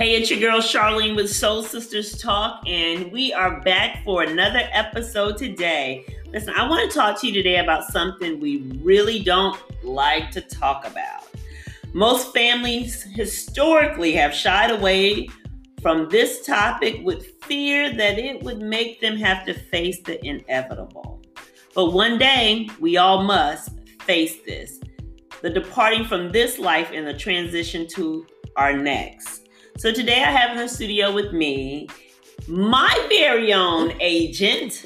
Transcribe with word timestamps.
Hey, 0.00 0.14
it's 0.14 0.30
your 0.30 0.40
girl 0.40 0.60
Charlene 0.62 1.14
with 1.14 1.30
Soul 1.30 1.62
Sisters 1.62 2.16
Talk, 2.16 2.62
and 2.66 3.12
we 3.12 3.34
are 3.34 3.60
back 3.60 4.02
for 4.02 4.22
another 4.22 4.62
episode 4.72 5.36
today. 5.36 6.06
Listen, 6.32 6.54
I 6.56 6.66
want 6.66 6.90
to 6.90 6.96
talk 6.98 7.20
to 7.20 7.26
you 7.26 7.34
today 7.34 7.58
about 7.58 7.84
something 7.84 8.40
we 8.40 8.62
really 8.80 9.22
don't 9.22 9.60
like 9.84 10.30
to 10.30 10.40
talk 10.40 10.86
about. 10.86 11.28
Most 11.92 12.32
families 12.32 13.02
historically 13.02 14.12
have 14.12 14.32
shied 14.32 14.70
away 14.70 15.28
from 15.82 16.08
this 16.08 16.46
topic 16.46 17.04
with 17.04 17.38
fear 17.44 17.94
that 17.94 18.18
it 18.18 18.42
would 18.42 18.62
make 18.62 19.02
them 19.02 19.18
have 19.18 19.44
to 19.44 19.52
face 19.52 20.00
the 20.04 20.18
inevitable. 20.26 21.20
But 21.74 21.92
one 21.92 22.16
day, 22.16 22.70
we 22.80 22.96
all 22.96 23.22
must 23.22 23.68
face 24.04 24.40
this 24.46 24.80
the 25.42 25.50
departing 25.50 26.06
from 26.06 26.32
this 26.32 26.58
life 26.58 26.90
and 26.90 27.06
the 27.06 27.12
transition 27.12 27.86
to 27.88 28.26
our 28.56 28.72
next. 28.72 29.39
So 29.80 29.90
today 29.90 30.22
I 30.22 30.30
have 30.30 30.50
in 30.50 30.58
the 30.58 30.68
studio 30.68 31.10
with 31.10 31.32
me 31.32 31.88
my 32.46 33.06
very 33.08 33.54
own 33.54 33.94
agent, 33.98 34.84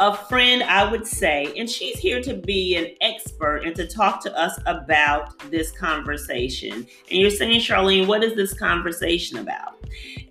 a 0.00 0.16
friend, 0.16 0.64
I 0.64 0.90
would 0.90 1.06
say, 1.06 1.52
and 1.56 1.70
she's 1.70 1.96
here 1.96 2.20
to 2.22 2.34
be 2.34 2.74
an 2.74 2.88
expert 3.00 3.58
and 3.58 3.72
to 3.76 3.86
talk 3.86 4.20
to 4.24 4.36
us 4.36 4.58
about 4.66 5.38
this 5.52 5.70
conversation. 5.70 6.72
And 6.72 7.20
you're 7.20 7.30
saying, 7.30 7.60
Charlene, 7.60 8.08
what 8.08 8.24
is 8.24 8.34
this 8.34 8.52
conversation 8.52 9.38
about? 9.38 9.78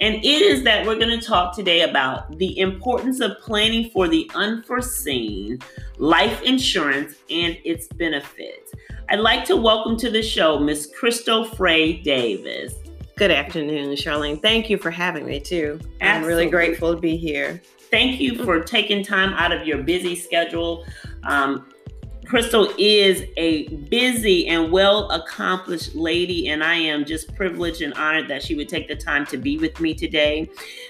And 0.01 0.15
it 0.15 0.41
is 0.41 0.65
that 0.65 0.85
we're 0.85 0.99
going 0.99 1.17
to 1.17 1.25
talk 1.25 1.55
today 1.55 1.83
about 1.83 2.37
the 2.37 2.59
importance 2.59 3.21
of 3.21 3.39
planning 3.39 3.91
for 3.91 4.09
the 4.09 4.29
unforeseen, 4.35 5.57
life 5.97 6.41
insurance, 6.41 7.15
and 7.29 7.57
its 7.63 7.87
benefits. 7.87 8.73
I'd 9.07 9.21
like 9.21 9.45
to 9.45 9.55
welcome 9.55 9.95
to 9.99 10.11
the 10.11 10.21
show 10.21 10.59
Miss 10.59 10.91
Crystal 10.99 11.45
Frey 11.45 11.93
Davis. 11.93 12.73
Good 13.19 13.31
afternoon, 13.31 13.89
Charlene. 13.95 14.41
Thank 14.41 14.69
you 14.69 14.77
for 14.77 14.89
having 14.89 15.25
me 15.25 15.41
too. 15.41 15.77
Absolutely. 15.99 16.07
I'm 16.07 16.23
really 16.23 16.49
grateful 16.49 16.95
to 16.95 17.01
be 17.01 17.17
here. 17.17 17.61
Thank 17.91 18.21
you 18.21 18.41
for 18.45 18.61
taking 18.61 19.03
time 19.03 19.33
out 19.33 19.51
of 19.51 19.67
your 19.67 19.79
busy 19.79 20.15
schedule. 20.15 20.85
Um, 21.23 21.69
Crystal 22.29 22.71
is 22.77 23.23
a 23.37 23.67
busy 23.89 24.47
and 24.49 24.71
well 24.71 25.09
accomplished 25.09 25.95
lady, 25.95 26.49
and 26.49 26.63
I 26.63 26.75
am 26.75 27.03
just 27.03 27.33
privileged 27.35 27.81
and 27.81 27.91
honored 27.95 28.27
that 28.27 28.43
she 28.43 28.53
would 28.53 28.69
take 28.69 28.87
the 28.87 28.95
time 28.95 29.25
to 29.27 29.37
be 29.37 29.57
with 29.57 29.79
me 29.79 29.95
today. 29.95 30.47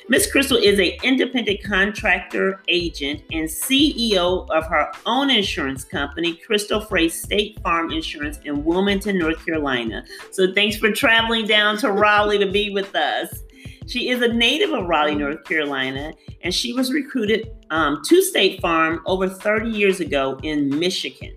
Miss 0.09 0.29
Crystal 0.29 0.57
is 0.57 0.79
an 0.79 0.91
independent 1.01 1.63
contractor 1.63 2.61
agent 2.67 3.21
and 3.31 3.47
CEO 3.47 4.49
of 4.49 4.65
her 4.67 4.91
own 5.05 5.29
insurance 5.29 5.85
company, 5.85 6.35
Crystal 6.35 6.81
Frey 6.81 7.07
State 7.07 7.57
Farm 7.61 7.89
Insurance 7.89 8.39
in 8.43 8.65
Wilmington, 8.65 9.17
North 9.17 9.45
Carolina. 9.45 10.03
So 10.31 10.53
thanks 10.53 10.75
for 10.75 10.91
traveling 10.91 11.47
down 11.47 11.77
to 11.77 11.93
Raleigh 11.93 12.39
to 12.39 12.51
be 12.51 12.69
with 12.69 12.93
us. 12.93 13.43
She 13.89 14.09
is 14.09 14.21
a 14.21 14.27
native 14.27 14.71
of 14.71 14.85
Raleigh, 14.85 15.15
North 15.15 15.43
Carolina, 15.45 16.13
and 16.43 16.53
she 16.53 16.73
was 16.73 16.93
recruited 16.93 17.49
um, 17.71 17.99
to 18.05 18.21
State 18.21 18.61
Farm 18.61 19.01
over 19.07 19.27
30 19.27 19.67
years 19.67 19.99
ago 19.99 20.39
in 20.43 20.69
Michigan. 20.77 21.35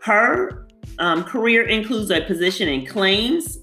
Her 0.00 0.66
um, 0.98 1.22
career 1.22 1.68
includes 1.68 2.10
a 2.10 2.22
position 2.22 2.68
in 2.68 2.86
claims, 2.86 3.58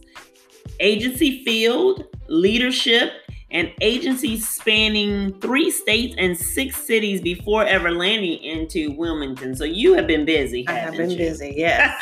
agency 0.79 1.43
field, 1.43 2.05
leadership, 2.29 3.11
and 3.51 3.73
agencies 3.81 4.47
spanning 4.47 5.37
three 5.41 5.69
states 5.69 6.15
and 6.17 6.37
six 6.37 6.77
cities 6.77 7.19
before 7.19 7.65
ever 7.65 7.91
landing 7.91 8.41
into 8.41 8.91
Wilmington. 8.91 9.53
So 9.53 9.65
you 9.65 9.95
have 9.95 10.07
been 10.07 10.23
busy. 10.23 10.65
I 10.69 10.73
have 10.73 10.95
been 10.95 11.09
you? 11.09 11.17
busy, 11.17 11.55
yes. 11.57 11.93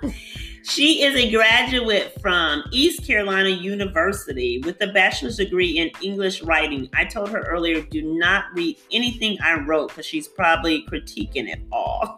She 0.64 1.02
is 1.02 1.14
a 1.14 1.30
graduate 1.30 2.18
from 2.22 2.64
East 2.70 3.06
Carolina 3.06 3.50
University 3.50 4.60
with 4.60 4.80
a 4.80 4.86
bachelor's 4.86 5.36
degree 5.36 5.76
in 5.76 5.90
English 6.00 6.42
writing. 6.42 6.88
I 6.94 7.04
told 7.04 7.28
her 7.30 7.42
earlier, 7.42 7.82
do 7.82 8.00
not 8.02 8.46
read 8.54 8.78
anything 8.90 9.36
I 9.44 9.60
wrote 9.60 9.88
because 9.88 10.06
she's 10.06 10.26
probably 10.26 10.86
critiquing 10.86 11.50
it 11.52 11.60
all. 11.70 12.16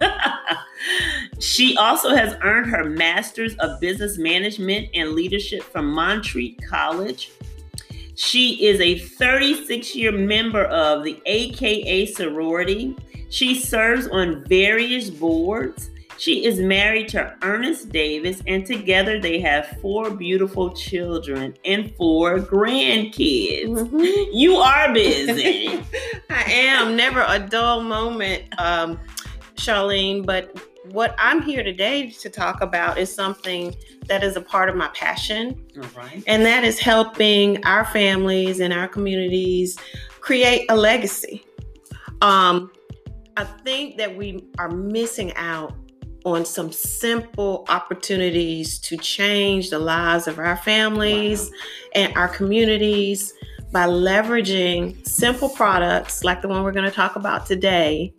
she 1.41 1.77
also 1.77 2.15
has 2.15 2.37
earned 2.45 2.71
her 2.71 2.85
master's 2.85 3.57
of 3.57 3.81
business 3.81 4.17
management 4.17 4.91
and 4.95 5.11
leadership 5.11 5.65
from 5.65 5.91
Montreat 5.91 6.57
College. 6.71 7.33
She 8.15 8.65
is 8.65 8.81
a 8.81 8.97
36 8.97 9.93
year 9.97 10.13
member 10.13 10.67
of 10.67 11.03
the 11.03 11.21
AKA 11.27 12.07
sorority. 12.07 12.97
She 13.29 13.57
serves 13.57 14.07
on 14.07 14.45
various 14.45 15.11
boards. 15.11 15.91
She 16.19 16.45
is 16.45 16.59
married 16.61 17.09
to 17.09 17.37
Ernest 17.43 17.91
Davis, 17.91 18.43
and 18.47 18.65
together 18.65 19.21
they 19.21 19.41
have 19.41 19.79
four 19.83 20.11
beautiful 20.11 20.71
children 20.75 21.55
and 21.65 21.95
four 21.97 22.39
grandkids. 22.39 23.69
Mm-hmm. 23.69 24.07
You 24.33 24.57
are 24.57 24.93
busy. 24.93 25.69
I 26.31 26.43
am. 26.51 26.97
Never 26.97 27.25
a 27.27 27.39
dull 27.39 27.83
moment, 27.83 28.45
um, 28.59 28.99
Charlene. 29.55 30.25
But 30.27 30.59
what 30.93 31.15
I'm 31.19 31.43
here 31.43 31.63
today 31.63 32.11
to 32.11 32.31
talk 32.31 32.61
about 32.61 32.99
is 32.99 33.13
something 33.15 33.75
that 34.09 34.23
is 34.23 34.37
a 34.37 34.41
part 34.41 34.69
of 34.69 34.77
my 34.77 34.89
passion. 34.89 35.65
And 36.27 36.45
that 36.45 36.65
is 36.65 36.79
helping 36.79 37.65
our 37.65 37.85
families 37.85 38.61
and 38.61 38.73
our 38.73 38.89
communities 38.89 39.79
create 40.21 40.67
a 40.71 40.77
legacy. 40.77 41.45
Um, 42.21 42.71
I 43.37 43.45
think 43.45 43.97
that 43.99 44.17
we 44.17 44.45
are 44.59 44.71
missing 44.71 45.33
out 45.35 45.75
on 46.27 46.45
some 46.45 46.73
simple 46.73 47.65
opportunities 47.69 48.81
to 48.81 48.97
change 48.97 49.71
the 49.71 49.79
lives 49.79 50.27
of 50.27 50.41
our 50.41 50.57
families 50.57 51.49
wow. 51.49 51.57
and 51.95 52.17
our 52.17 52.29
communities 52.29 53.33
by 53.71 53.87
leveraging 53.87 55.07
simple 55.07 55.49
products 55.49 56.25
like 56.25 56.43
the 56.43 56.49
one 56.49 56.65
we're 56.65 56.73
going 56.73 56.85
to 56.85 56.91
talk 56.91 57.15
about 57.15 57.47
today 57.47 58.13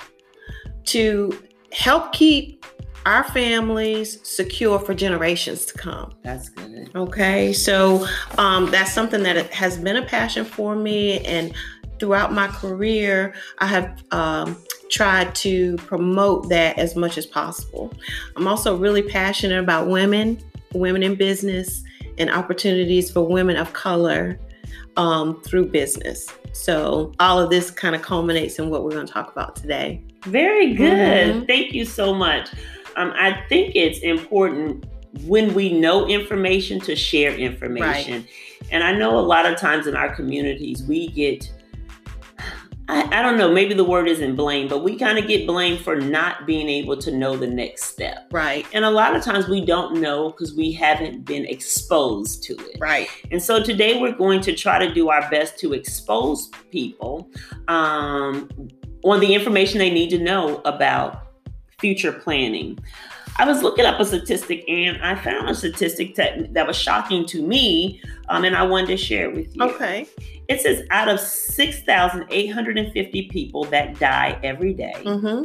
to 0.85 1.37
help 1.73 2.13
keep 2.13 2.65
our 3.05 3.25
families 3.25 4.19
secure 4.27 4.79
for 4.79 4.93
generations 4.93 5.65
to 5.65 5.73
come. 5.73 6.13
That's 6.23 6.49
good. 6.49 6.91
Okay, 6.95 7.51
so 7.51 8.05
um, 8.37 8.69
that's 8.71 8.93
something 8.93 9.23
that 9.23 9.49
has 9.51 9.77
been 9.77 9.97
a 9.97 10.05
passion 10.05 10.43
for 10.45 10.75
me, 10.75 11.19
and 11.25 11.53
throughout 11.99 12.33
my 12.33 12.47
career, 12.47 13.33
I 13.59 13.67
have 13.67 14.03
um, 14.11 14.57
tried 14.89 15.35
to 15.35 15.75
promote 15.77 16.49
that 16.49 16.77
as 16.77 16.95
much 16.95 17.17
as 17.17 17.25
possible. 17.25 17.93
I'm 18.35 18.47
also 18.47 18.75
really 18.75 19.01
passionate 19.01 19.59
about 19.59 19.87
women, 19.87 20.39
women 20.73 21.03
in 21.03 21.15
business, 21.15 21.83
and 22.17 22.29
opportunities 22.29 23.11
for 23.11 23.21
women 23.21 23.57
of 23.57 23.73
color 23.73 24.39
um, 24.95 25.41
through 25.41 25.67
business. 25.67 26.27
So, 26.53 27.13
all 27.19 27.39
of 27.39 27.49
this 27.49 27.69
kind 27.69 27.95
of 27.95 28.01
culminates 28.01 28.57
in 28.57 28.69
what 28.69 28.83
we're 28.83 28.91
going 28.91 29.05
to 29.05 29.13
talk 29.13 29.31
about 29.31 29.55
today. 29.55 30.03
Very 30.23 30.73
good. 30.73 31.35
Mm-hmm. 31.35 31.45
Thank 31.45 31.73
you 31.73 31.85
so 31.85 32.13
much. 32.13 32.49
Um, 32.95 33.13
I 33.15 33.43
think 33.47 33.75
it's 33.75 33.99
important 33.99 34.85
when 35.25 35.53
we 35.53 35.79
know 35.79 36.07
information 36.07 36.79
to 36.81 36.95
share 36.95 37.35
information. 37.35 38.21
Right. 38.21 38.29
And 38.71 38.83
I 38.83 38.91
know 38.91 39.17
a 39.17 39.21
lot 39.21 39.45
of 39.45 39.57
times 39.57 39.87
in 39.87 39.95
our 39.95 40.13
communities, 40.13 40.83
we 40.83 41.09
get 41.09 41.51
I, 42.89 43.19
I 43.19 43.21
don't 43.21 43.37
know, 43.37 43.51
maybe 43.51 43.73
the 43.73 43.83
word 43.83 44.07
isn't 44.07 44.35
blame, 44.35 44.67
but 44.67 44.83
we 44.83 44.97
kind 44.97 45.17
of 45.17 45.27
get 45.27 45.45
blamed 45.45 45.81
for 45.81 45.97
not 45.97 46.45
being 46.45 46.69
able 46.69 46.95
to 46.97 47.11
know 47.11 47.35
the 47.35 47.47
next 47.47 47.83
step. 47.83 48.27
Right. 48.31 48.65
And 48.73 48.85
a 48.85 48.89
lot 48.89 49.15
of 49.15 49.23
times 49.23 49.47
we 49.47 49.65
don't 49.65 49.99
know 49.99 50.31
because 50.31 50.55
we 50.55 50.71
haven't 50.71 51.25
been 51.25 51.45
exposed 51.45 52.43
to 52.43 52.53
it. 52.53 52.77
Right. 52.79 53.09
And 53.31 53.43
so 53.43 53.61
today 53.61 53.99
we're 53.99 54.15
going 54.15 54.41
to 54.41 54.55
try 54.55 54.79
to 54.85 54.93
do 54.93 55.09
our 55.09 55.29
best 55.29 55.59
to 55.59 55.73
expose 55.73 56.49
people 56.71 57.29
um, 57.67 58.49
on 59.03 59.19
the 59.19 59.33
information 59.33 59.79
they 59.79 59.91
need 59.91 60.09
to 60.11 60.19
know 60.19 60.61
about 60.63 61.23
future 61.79 62.13
planning. 62.13 62.79
I 63.39 63.45
was 63.45 63.61
looking 63.61 63.85
up 63.85 63.99
a 63.99 64.05
statistic 64.05 64.67
and 64.67 64.99
I 65.03 65.13
found 65.15 65.47
a 65.47 65.53
statistic 65.53 66.15
that, 66.15 66.55
that 66.55 66.65
was 66.65 66.75
shocking 66.75 67.23
to 67.27 67.45
me, 67.45 68.01
um, 68.29 68.45
and 68.45 68.55
I 68.55 68.63
wanted 68.63 68.87
to 68.87 68.97
share 68.97 69.29
it 69.29 69.35
with 69.35 69.55
you. 69.55 69.61
Okay. 69.63 70.07
It 70.47 70.59
says 70.61 70.81
out 70.89 71.07
of 71.07 71.19
6,850 71.19 73.29
people 73.29 73.65
that 73.65 73.99
die 73.99 74.39
every 74.43 74.73
day, 74.73 74.95
mm-hmm. 74.97 75.43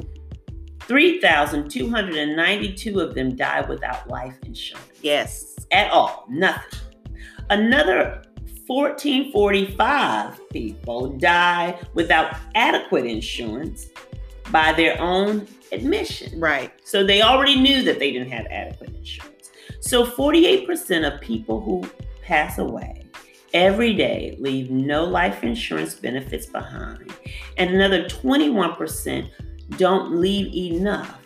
3,292 0.81 3.01
of 3.01 3.15
them 3.15 3.37
die 3.37 3.61
without 3.69 4.09
life 4.09 4.39
insurance. 4.45 4.89
Yes. 5.03 5.55
At 5.71 5.91
all. 5.91 6.25
Nothing. 6.31 6.81
Another 7.51 8.23
1445 8.67 10.49
people 10.51 11.09
die 11.19 11.79
without 11.95 12.35
adequate 12.55 13.05
insurance 13.05 13.89
by 14.51 14.73
their 14.73 15.01
own 15.01 15.47
admission. 15.71 16.39
Right. 16.39 16.73
So 16.85 17.05
they 17.05 17.23
already 17.23 17.61
knew 17.61 17.83
that 17.85 17.99
they 17.99 18.13
didn't 18.13 18.31
have 18.31 18.47
adequate 18.47 18.95
insurance. 18.95 19.51
So 19.81 20.05
48% 20.05 21.13
of 21.13 21.21
people 21.21 21.61
who 21.61 21.89
pass 22.23 22.59
away 22.59 23.05
every 23.55 23.95
day 23.95 24.37
leave 24.41 24.71
no 24.71 25.05
life 25.05 25.43
insurance 25.43 25.95
benefits 25.95 26.47
behind, 26.47 27.13
and 27.57 27.71
another 27.71 28.05
21% 28.05 29.29
don't 29.77 30.21
leave 30.21 30.55
enough 30.55 31.19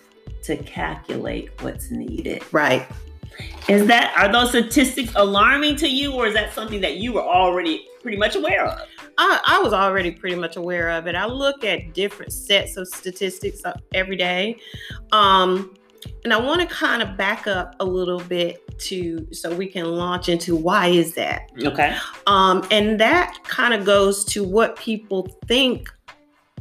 to 0.43 0.57
calculate 0.57 1.51
what's 1.63 1.91
needed. 1.91 2.43
Right. 2.53 2.87
Is 3.69 3.87
that 3.87 4.15
are 4.17 4.31
those 4.31 4.51
statistics 4.51 5.13
alarming 5.17 5.77
to 5.77 5.89
you, 5.89 6.13
or 6.13 6.27
is 6.27 6.35
that 6.35 6.53
something 6.53 6.81
that 6.81 6.97
you 6.97 7.13
were 7.13 7.23
already 7.23 7.87
pretty 8.03 8.17
much 8.17 8.37
aware 8.37 8.67
of? 8.67 8.81
I, 9.19 9.41
I 9.47 9.63
was 9.63 9.73
already 9.73 10.11
pretty 10.11 10.37
much 10.37 10.57
aware 10.57 10.91
of 10.91 11.07
it. 11.07 11.15
I 11.15 11.27
look 11.27 11.65
at 11.65 11.95
different 11.95 12.33
sets 12.33 12.77
of 12.77 12.87
statistics 12.89 13.65
uh, 13.65 13.77
every 13.95 14.17
day. 14.17 14.59
Um, 15.13 15.75
and 16.25 16.33
I 16.33 16.39
want 16.39 16.61
to 16.61 16.67
kind 16.67 17.03
of 17.03 17.17
back 17.17 17.47
up 17.47 17.75
a 17.81 17.85
little 17.85 18.21
bit 18.21 18.63
to 18.79 19.27
so 19.33 19.55
we 19.55 19.67
can 19.67 19.87
launch 19.87 20.29
into 20.29 20.55
why 20.55 20.89
is 20.89 21.15
that? 21.15 21.51
Okay. 21.65 21.97
Um, 22.27 22.67
and 22.71 23.01
that 23.01 23.39
kind 23.45 23.75
of 23.75 23.85
goes 23.85 24.25
to 24.27 24.45
what 24.45 24.77
people 24.77 25.39
think 25.47 25.93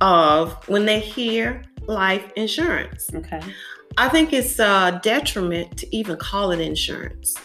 of 0.01 0.54
when 0.68 0.86
they 0.86 1.00
hear 1.00 1.63
life 1.88 2.31
insurance. 2.36 3.10
Okay. 3.13 3.42
I 3.98 4.10
think 4.10 4.34
it's 4.34 4.60
a 4.60 5.00
detriment 5.04 5.78
to 5.78 5.96
even 5.96 6.18
call 6.18 6.52
it 6.52 6.60
insurance. 6.60 7.36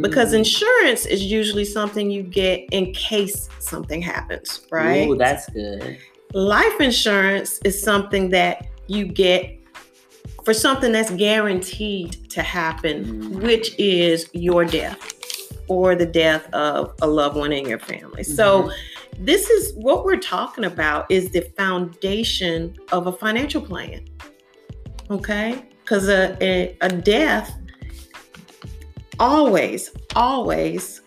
Because 0.00 0.32
mm. 0.32 0.38
insurance 0.38 1.06
is 1.06 1.24
usually 1.24 1.64
something 1.64 2.10
you 2.10 2.22
get 2.22 2.68
in 2.72 2.92
case 2.92 3.48
something 3.58 4.02
happens, 4.02 4.66
right? 4.70 5.08
Oh, 5.08 5.14
that's 5.14 5.48
good. 5.48 5.98
Life 6.34 6.80
insurance 6.80 7.58
is 7.64 7.82
something 7.82 8.28
that 8.30 8.66
you 8.86 9.06
get 9.06 9.58
for 10.44 10.52
something 10.52 10.92
that's 10.92 11.10
guaranteed 11.10 12.30
to 12.30 12.42
happen, 12.42 13.04
mm. 13.04 13.42
which 13.42 13.74
is 13.78 14.28
your 14.34 14.64
death 14.64 14.98
or 15.68 15.94
the 15.94 16.06
death 16.06 16.52
of 16.52 16.94
a 17.00 17.06
loved 17.06 17.36
one 17.36 17.52
in 17.52 17.66
your 17.66 17.78
family. 17.78 18.22
Mm-hmm. 18.22 18.34
So 18.34 18.70
this 19.18 19.48
is 19.48 19.72
what 19.74 20.04
we're 20.04 20.18
talking 20.18 20.64
about 20.64 21.10
is 21.10 21.30
the 21.30 21.42
foundation 21.56 22.76
of 22.92 23.06
a 23.06 23.12
financial 23.12 23.62
plan. 23.62 24.04
Okay? 25.10 25.64
Because 25.92 26.08
a, 26.08 26.34
a, 26.40 26.74
a 26.80 26.88
death 26.88 27.54
always, 29.20 29.90
always 30.16 31.02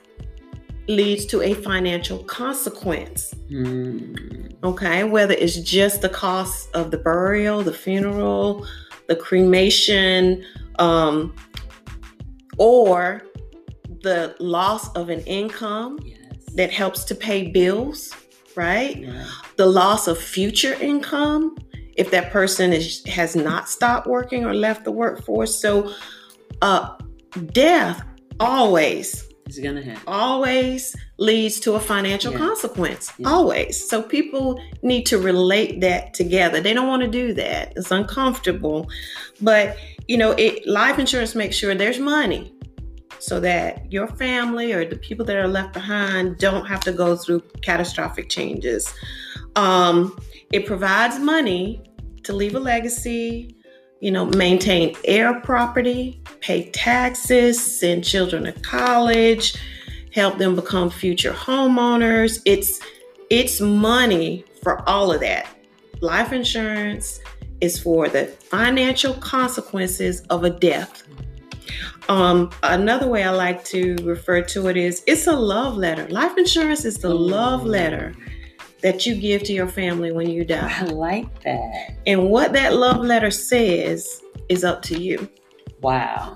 leads 0.88 1.26
to 1.26 1.42
a 1.42 1.56
financial 1.56 2.20
consequence. 2.26 3.34
Mm. 3.50 4.54
Okay, 4.64 5.04
whether 5.04 5.34
it's 5.34 5.58
just 5.58 6.04
the 6.04 6.10
cost 6.10 6.70
of 6.76 6.92
the 6.92 7.00
burial, 7.00 7.64
the 7.64 7.74
funeral, 7.74 8.68
the 9.08 9.16
cremation, 9.16 10.46
um, 10.78 11.36
or 12.60 13.24
the 14.04 14.36
loss 14.40 14.94
of 14.96 15.10
an 15.10 15.22
income 15.22 15.98
yes. 16.06 16.20
that 16.54 16.72
helps 16.72 17.04
to 17.06 17.16
pay 17.16 17.50
bills, 17.50 18.14
right? 18.56 18.98
Yeah. 18.98 19.26
The 19.56 19.66
loss 19.66 20.08
of 20.08 20.20
future 20.20 20.76
income 20.76 21.58
if 21.96 22.12
that 22.12 22.32
person 22.32 22.74
is 22.74 23.04
has 23.06 23.36
not 23.36 23.70
stopped 23.70 24.08
working 24.08 24.46
or 24.46 24.54
left 24.54 24.84
the 24.84 24.92
workforce. 24.92 25.60
So, 25.60 25.94
uh, 26.62 26.98
death 27.52 28.04
always 28.40 29.26
is 29.48 29.60
going 29.60 29.76
to 29.76 29.84
happen. 29.84 30.02
Always 30.08 30.96
leads 31.18 31.60
to 31.62 31.74
a 31.74 31.80
financial 31.80 32.32
yeah. 32.34 32.40
consequence. 32.40 33.12
Yeah. 33.18 33.30
Always. 33.30 33.88
So 33.88 34.02
people 34.02 34.60
need 34.82 35.06
to 35.08 35.18
relate 35.18 35.82
that 35.82 36.14
together. 36.14 36.60
They 36.62 36.74
don't 36.74 36.88
want 36.88 37.04
to 37.04 37.08
do 37.08 37.34
that. 37.34 37.74
It's 37.76 37.92
uncomfortable. 37.92 38.90
But, 39.42 39.78
you 40.08 40.18
know, 40.18 40.32
it 40.32 40.66
life 40.68 41.00
insurance 41.00 41.36
makes 41.36 41.56
sure 41.56 41.76
there's 41.76 42.00
money 42.00 42.54
so 43.20 43.40
that 43.40 43.92
your 43.92 44.08
family 44.08 44.74
or 44.74 44.88
the 44.88 44.98
people 44.98 45.26
that 45.26 45.38
are 45.38 45.48
left 45.48 45.74
behind 45.74 46.38
don't 46.38 46.66
have 46.66 46.82
to 46.82 46.92
go 46.92 47.16
through 47.16 47.42
catastrophic 47.62 48.30
changes. 48.30 48.94
Um, 49.56 50.18
it 50.52 50.66
provides 50.66 51.20
money 51.20 51.82
to 52.24 52.34
leave 52.34 52.56
a 52.56 52.60
legacy, 52.60 53.56
you 54.02 54.12
know, 54.12 54.26
maintain 54.26 54.96
heir 55.06 55.40
property, 55.42 56.22
pay 56.42 56.70
taxes, 56.72 57.60
send 57.60 58.04
children 58.04 58.44
to 58.44 58.52
college, 58.52 59.56
help 60.12 60.38
them 60.38 60.56
become 60.56 60.90
future 60.90 61.34
homeowners. 61.34 62.42
It's 62.46 62.80
it's 63.30 63.60
money 63.60 64.46
for 64.62 64.88
all 64.88 65.12
of 65.12 65.22
that. 65.22 65.48
Life 66.02 66.32
insurance 66.32 67.20
is 67.62 67.80
for 67.80 68.08
the 68.10 68.26
financial 68.26 69.14
consequences 69.16 70.22
of 70.30 70.44
a 70.44 70.50
death. 70.50 71.04
Um, 72.08 72.52
another 72.62 73.08
way 73.08 73.24
I 73.24 73.32
like 73.32 73.64
to 73.66 73.96
refer 74.04 74.42
to 74.44 74.68
it 74.68 74.78
is 74.78 75.04
it's 75.08 75.26
a 75.28 75.36
love 75.36 75.76
letter. 75.76 76.08
Life 76.10 76.38
insurance 76.38 76.86
is 76.86 77.00
the 77.00 77.14
love 77.14 77.66
letter 77.66 78.14
that 78.86 79.04
you 79.04 79.16
give 79.16 79.42
to 79.42 79.52
your 79.52 79.68
family 79.68 80.12
when 80.12 80.30
you 80.30 80.46
die. 80.46 80.72
I 80.72 80.84
like 80.84 81.42
that. 81.42 81.96
And 82.06 82.30
what 82.30 82.54
that 82.54 82.76
love 82.76 83.00
letter 83.04 83.32
says 83.32 84.22
is 84.48 84.64
up 84.64 84.84
to 84.84 85.02
you. 85.02 85.28
Wow. 85.82 86.36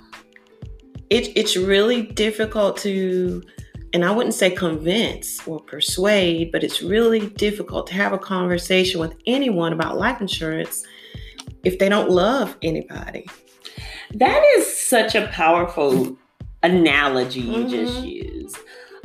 It, 1.12 1.31
it's 1.38 1.56
really 1.56 2.01
difficult 2.01 2.78
to, 2.78 3.44
and 3.94 4.04
I 4.04 4.10
wouldn't 4.10 4.34
say 4.34 4.50
convince 4.50 5.48
or 5.48 5.60
persuade, 5.60 6.51
but 6.51 6.63
it's 6.63 6.81
really 6.81 7.30
difficult 7.30 7.86
to 7.86 7.94
have 7.94 8.13
a 8.13 8.18
conversation 8.18 9.00
with 9.00 9.13
anyone 9.28 9.72
about 9.72 10.00
life 10.00 10.19
insurance 10.19 10.84
if 11.63 11.78
they 11.78 11.88
don't 11.88 12.10
love 12.10 12.57
anybody. 12.63 13.28
That 14.16 14.44
is 14.57 14.75
such 14.75 15.13
a 15.13 15.28
powerful 15.28 16.18
analogy 16.63 17.42
you 17.42 17.57
mm-hmm. 17.60 17.69
just 17.69 18.04
used 18.04 18.57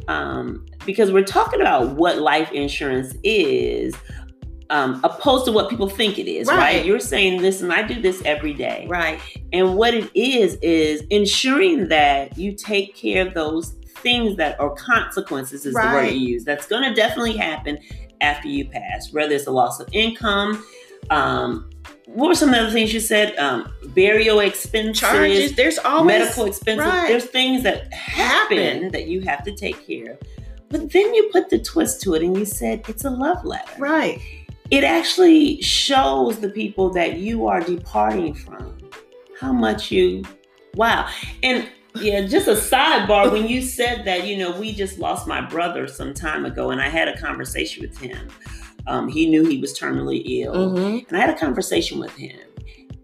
um, 0.09 0.65
because 0.85 1.13
we're 1.13 1.25
talking 1.25 1.61
about 1.61 1.91
what 1.91 2.19
life 2.19 2.51
insurance 2.53 3.15
is 3.23 3.95
um, 4.71 5.01
opposed 5.05 5.45
to 5.45 5.53
what 5.53 5.69
people 5.69 5.89
think 5.89 6.19
it 6.19 6.29
is, 6.29 6.49
right. 6.49 6.57
right? 6.57 6.85
You're 6.85 7.01
saying, 7.01 7.41
listen, 7.41 7.71
I 7.71 7.83
do 7.83 8.01
this 8.01 8.23
every 8.25 8.55
day. 8.55 8.87
Right. 8.89 9.21
And 9.53 9.77
what 9.77 9.95
it 9.95 10.11
is, 10.15 10.55
is 10.63 11.03
ensuring 11.11 11.89
that 11.89 12.37
you 12.39 12.55
take 12.55 12.97
care 12.97 13.27
of 13.27 13.35
those 13.35 13.75
things 13.99 14.37
that 14.37 14.59
are 14.61 14.71
consequences, 14.71 15.67
is 15.67 15.75
right. 15.75 15.89
the 15.89 15.97
word 15.97 16.11
you 16.13 16.29
use. 16.29 16.45
That's 16.45 16.67
going 16.67 16.83
to 16.83 16.95
definitely 16.95 17.37
happen 17.37 17.79
after 18.21 18.49
you 18.49 18.69
pass, 18.69 19.13
whether 19.13 19.35
it's 19.35 19.47
a 19.47 19.51
loss 19.51 19.81
of 19.81 19.89
income, 19.93 20.65
um, 21.11 21.71
what 22.07 22.29
were 22.29 22.35
some 22.35 22.53
of 22.53 22.65
the 22.65 22.71
things 22.71 22.93
you 22.93 23.01
said? 23.01 23.37
Um, 23.39 23.73
burial 23.89 24.41
expenses, 24.41 25.01
charges. 25.01 25.57
There's 25.57 25.79
always 25.79 26.19
medical 26.19 26.45
expenses. 26.45 26.87
Right. 26.87 27.09
There's 27.09 27.25
things 27.25 27.63
that 27.63 27.93
happen, 27.93 28.59
happen, 28.59 28.93
that 28.93 29.09
you 29.09 29.21
have 29.23 29.43
to 29.45 29.55
take 29.55 29.87
care 29.87 30.13
of. 30.13 30.19
But 30.75 30.91
then 30.91 31.15
you 31.15 31.29
put 31.33 31.51
the 31.51 31.59
twist 31.59 32.01
to 32.03 32.15
it, 32.15 32.23
and 32.23 32.37
you 32.37 32.45
said 32.45 32.85
it's 32.89 33.05
a 33.05 33.11
love 33.11 33.45
letter. 33.45 33.73
Right. 33.79 34.21
It 34.71 34.83
actually 34.83 35.61
shows 35.63 36.41
the 36.41 36.49
people 36.49 36.91
that 36.91 37.19
you 37.19 37.47
are 37.47 37.61
departing 37.61 38.35
from 38.35 38.79
how 39.39 39.53
much 39.53 39.91
you. 39.91 40.25
Wow. 40.75 41.09
And 41.43 41.69
yeah, 41.97 42.23
just 42.23 42.49
a 42.49 42.53
sidebar. 42.53 43.31
when 43.31 43.47
you 43.47 43.63
said 43.63 44.05
that, 44.07 44.27
you 44.27 44.37
know, 44.37 44.59
we 44.59 44.73
just 44.73 44.99
lost 44.99 45.29
my 45.29 45.41
brother 45.41 45.87
some 45.87 46.13
time 46.13 46.45
ago, 46.45 46.71
and 46.71 46.81
I 46.81 46.89
had 46.89 47.09
a 47.09 47.17
conversation 47.19 47.83
with 47.83 47.97
him 47.99 48.29
um, 48.87 49.09
he 49.09 49.29
knew 49.29 49.45
he 49.45 49.61
was 49.61 49.79
terminally 49.79 50.23
ill. 50.27 50.55
Mm-hmm. 50.55 51.09
And 51.09 51.17
I 51.17 51.21
had 51.21 51.31
a 51.31 51.39
conversation 51.39 51.99
with 51.99 52.15
him. 52.17 52.39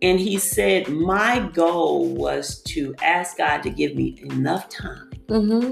And 0.03 0.19
he 0.19 0.39
said, 0.39 0.89
My 0.89 1.41
goal 1.53 2.09
was 2.09 2.62
to 2.62 2.95
ask 3.03 3.39
God 3.39 3.62
to 3.62 3.71
give 3.71 3.95
me 3.95 4.19
enough 4.23 4.69
time 4.69 5.11
mm-hmm. 5.29 5.71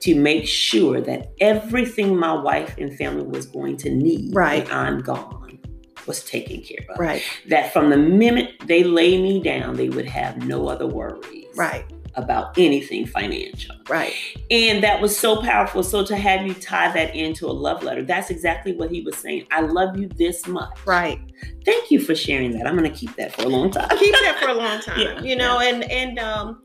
To 0.00 0.14
make 0.14 0.46
sure 0.46 1.00
that 1.00 1.32
everything 1.40 2.16
my 2.16 2.32
wife 2.32 2.76
and 2.78 2.96
family 2.96 3.24
was 3.24 3.46
going 3.46 3.76
to 3.78 3.90
need 3.90 4.34
right. 4.34 4.64
when 4.64 4.72
I'm 4.72 5.00
gone 5.00 5.58
was 6.06 6.24
taken 6.24 6.62
care 6.62 6.84
of. 6.88 6.98
Right. 6.98 7.22
That 7.48 7.72
from 7.72 7.90
the 7.90 7.96
minute 7.96 8.54
they 8.64 8.82
lay 8.82 9.20
me 9.20 9.42
down, 9.42 9.76
they 9.76 9.90
would 9.90 10.06
have 10.06 10.38
no 10.44 10.68
other 10.68 10.86
worries. 10.86 11.46
Right 11.54 11.84
about 12.14 12.58
anything 12.58 13.06
financial. 13.06 13.76
Right. 13.88 14.12
And 14.50 14.82
that 14.82 15.00
was 15.00 15.16
so 15.16 15.40
powerful. 15.40 15.84
So 15.84 16.04
to 16.04 16.16
have 16.16 16.44
you 16.44 16.52
tie 16.54 16.92
that 16.92 17.14
into 17.14 17.46
a 17.46 17.52
love 17.52 17.84
letter, 17.84 18.02
that's 18.02 18.28
exactly 18.28 18.72
what 18.72 18.90
he 18.90 19.02
was 19.02 19.16
saying. 19.16 19.46
I 19.52 19.60
love 19.60 19.96
you 19.96 20.08
this 20.08 20.46
much. 20.48 20.84
Right. 20.84 21.20
Thank 21.64 21.92
you 21.92 22.00
for 22.00 22.16
sharing 22.16 22.52
that. 22.52 22.66
I'm 22.66 22.76
going 22.76 22.90
to 22.90 22.96
keep 22.96 23.14
that 23.16 23.32
for 23.34 23.42
a 23.42 23.48
long 23.48 23.70
time. 23.70 23.88
keep 23.98 24.12
that 24.14 24.38
for 24.42 24.48
a 24.48 24.54
long 24.54 24.80
time. 24.80 25.00
yeah, 25.00 25.22
you 25.22 25.36
know, 25.36 25.60
yeah. 25.60 25.68
and 25.68 25.84
and 25.84 26.18
um 26.18 26.60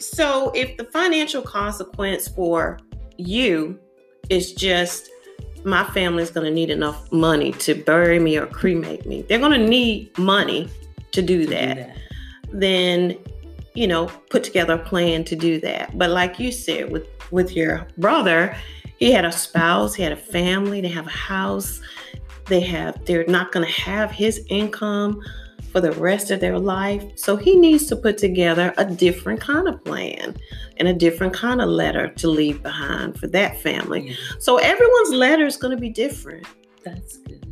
so 0.00 0.50
if 0.54 0.76
the 0.76 0.84
financial 0.84 1.42
consequence 1.42 2.28
for 2.28 2.78
you 3.16 3.78
is 4.28 4.52
just 4.52 5.10
my 5.64 5.84
family 5.90 6.22
is 6.22 6.30
going 6.30 6.46
to 6.46 6.52
need 6.52 6.70
enough 6.70 7.12
money 7.12 7.52
to 7.52 7.74
bury 7.74 8.18
me 8.18 8.38
or 8.38 8.46
cremate 8.46 9.04
me. 9.04 9.22
They're 9.22 9.38
going 9.38 9.60
to 9.60 9.68
need 9.68 10.16
money 10.16 10.70
to 11.12 11.20
do 11.20 11.44
that. 11.46 11.76
do 11.76 11.82
that. 11.82 11.96
Then 12.52 13.18
you 13.74 13.86
know, 13.86 14.06
put 14.30 14.42
together 14.42 14.74
a 14.74 14.78
plan 14.78 15.24
to 15.24 15.36
do 15.36 15.60
that. 15.60 15.96
But 15.96 16.10
like 16.10 16.38
you 16.38 16.52
said, 16.52 16.90
with 16.90 17.06
with 17.30 17.54
your 17.54 17.86
brother, 17.98 18.56
he 18.98 19.12
had 19.12 19.24
a 19.24 19.32
spouse, 19.32 19.94
he 19.94 20.02
had 20.02 20.12
a 20.12 20.16
family, 20.16 20.80
they 20.80 20.88
have 20.88 21.06
a 21.06 21.10
house, 21.10 21.80
they 22.46 22.60
have 22.60 23.04
they're 23.04 23.26
not 23.26 23.52
going 23.52 23.64
to 23.64 23.72
have 23.80 24.10
his 24.10 24.44
income 24.48 25.20
for 25.72 25.80
the 25.80 25.92
rest 25.92 26.30
of 26.30 26.40
their 26.40 26.58
life. 26.58 27.04
So 27.16 27.36
he 27.36 27.56
needs 27.56 27.86
to 27.86 27.96
put 27.96 28.18
together 28.18 28.74
a 28.76 28.84
different 28.84 29.40
kind 29.40 29.68
of 29.68 29.84
plan 29.84 30.36
and 30.78 30.88
a 30.88 30.94
different 30.94 31.34
kind 31.34 31.60
of 31.60 31.68
letter 31.68 32.08
to 32.08 32.28
leave 32.28 32.62
behind 32.62 33.18
for 33.18 33.26
that 33.28 33.60
family. 33.60 34.16
So 34.38 34.58
everyone's 34.58 35.10
letter 35.10 35.46
is 35.46 35.56
going 35.56 35.76
to 35.76 35.80
be 35.80 35.90
different. 35.90 36.46
That's 36.84 37.18
good. 37.18 37.46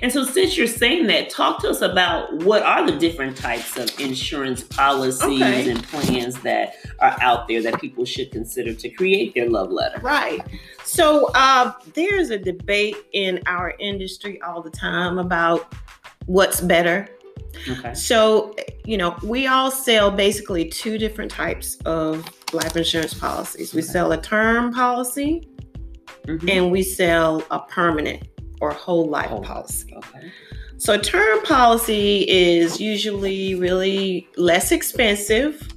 And 0.00 0.12
so, 0.12 0.24
since 0.24 0.56
you're 0.56 0.66
saying 0.66 1.06
that, 1.08 1.28
talk 1.28 1.60
to 1.62 1.70
us 1.70 1.82
about 1.82 2.32
what 2.44 2.62
are 2.62 2.86
the 2.86 2.96
different 2.96 3.36
types 3.36 3.76
of 3.76 3.88
insurance 4.00 4.62
policies 4.62 5.42
okay. 5.42 5.70
and 5.70 5.82
plans 5.84 6.40
that 6.42 6.76
are 7.00 7.16
out 7.20 7.48
there 7.48 7.62
that 7.62 7.80
people 7.80 8.04
should 8.04 8.30
consider 8.30 8.72
to 8.74 8.88
create 8.88 9.34
their 9.34 9.50
love 9.50 9.70
letter. 9.70 10.00
Right. 10.00 10.40
So, 10.84 11.30
uh, 11.34 11.72
there's 11.94 12.30
a 12.30 12.38
debate 12.38 12.96
in 13.12 13.40
our 13.46 13.74
industry 13.78 14.40
all 14.42 14.62
the 14.62 14.70
time 14.70 15.18
about 15.18 15.74
what's 16.26 16.60
better. 16.60 17.08
Okay. 17.68 17.94
So, 17.94 18.54
you 18.84 18.96
know, 18.96 19.16
we 19.22 19.46
all 19.46 19.70
sell 19.70 20.10
basically 20.10 20.68
two 20.68 20.98
different 20.98 21.30
types 21.30 21.76
of 21.84 22.28
life 22.52 22.76
insurance 22.76 23.14
policies. 23.14 23.74
We 23.74 23.82
sell 23.82 24.12
a 24.12 24.20
term 24.20 24.72
policy 24.72 25.48
mm-hmm. 26.26 26.48
and 26.48 26.70
we 26.70 26.82
sell 26.82 27.42
a 27.50 27.60
permanent 27.60 28.28
or 28.60 28.72
whole 28.72 29.08
life 29.08 29.28
whole 29.28 29.42
policy. 29.42 29.94
Okay. 29.94 30.32
So, 30.78 30.94
a 30.94 30.98
term 30.98 31.42
policy 31.42 32.28
is 32.28 32.80
usually 32.80 33.54
really 33.54 34.28
less 34.36 34.72
expensive. 34.72 35.68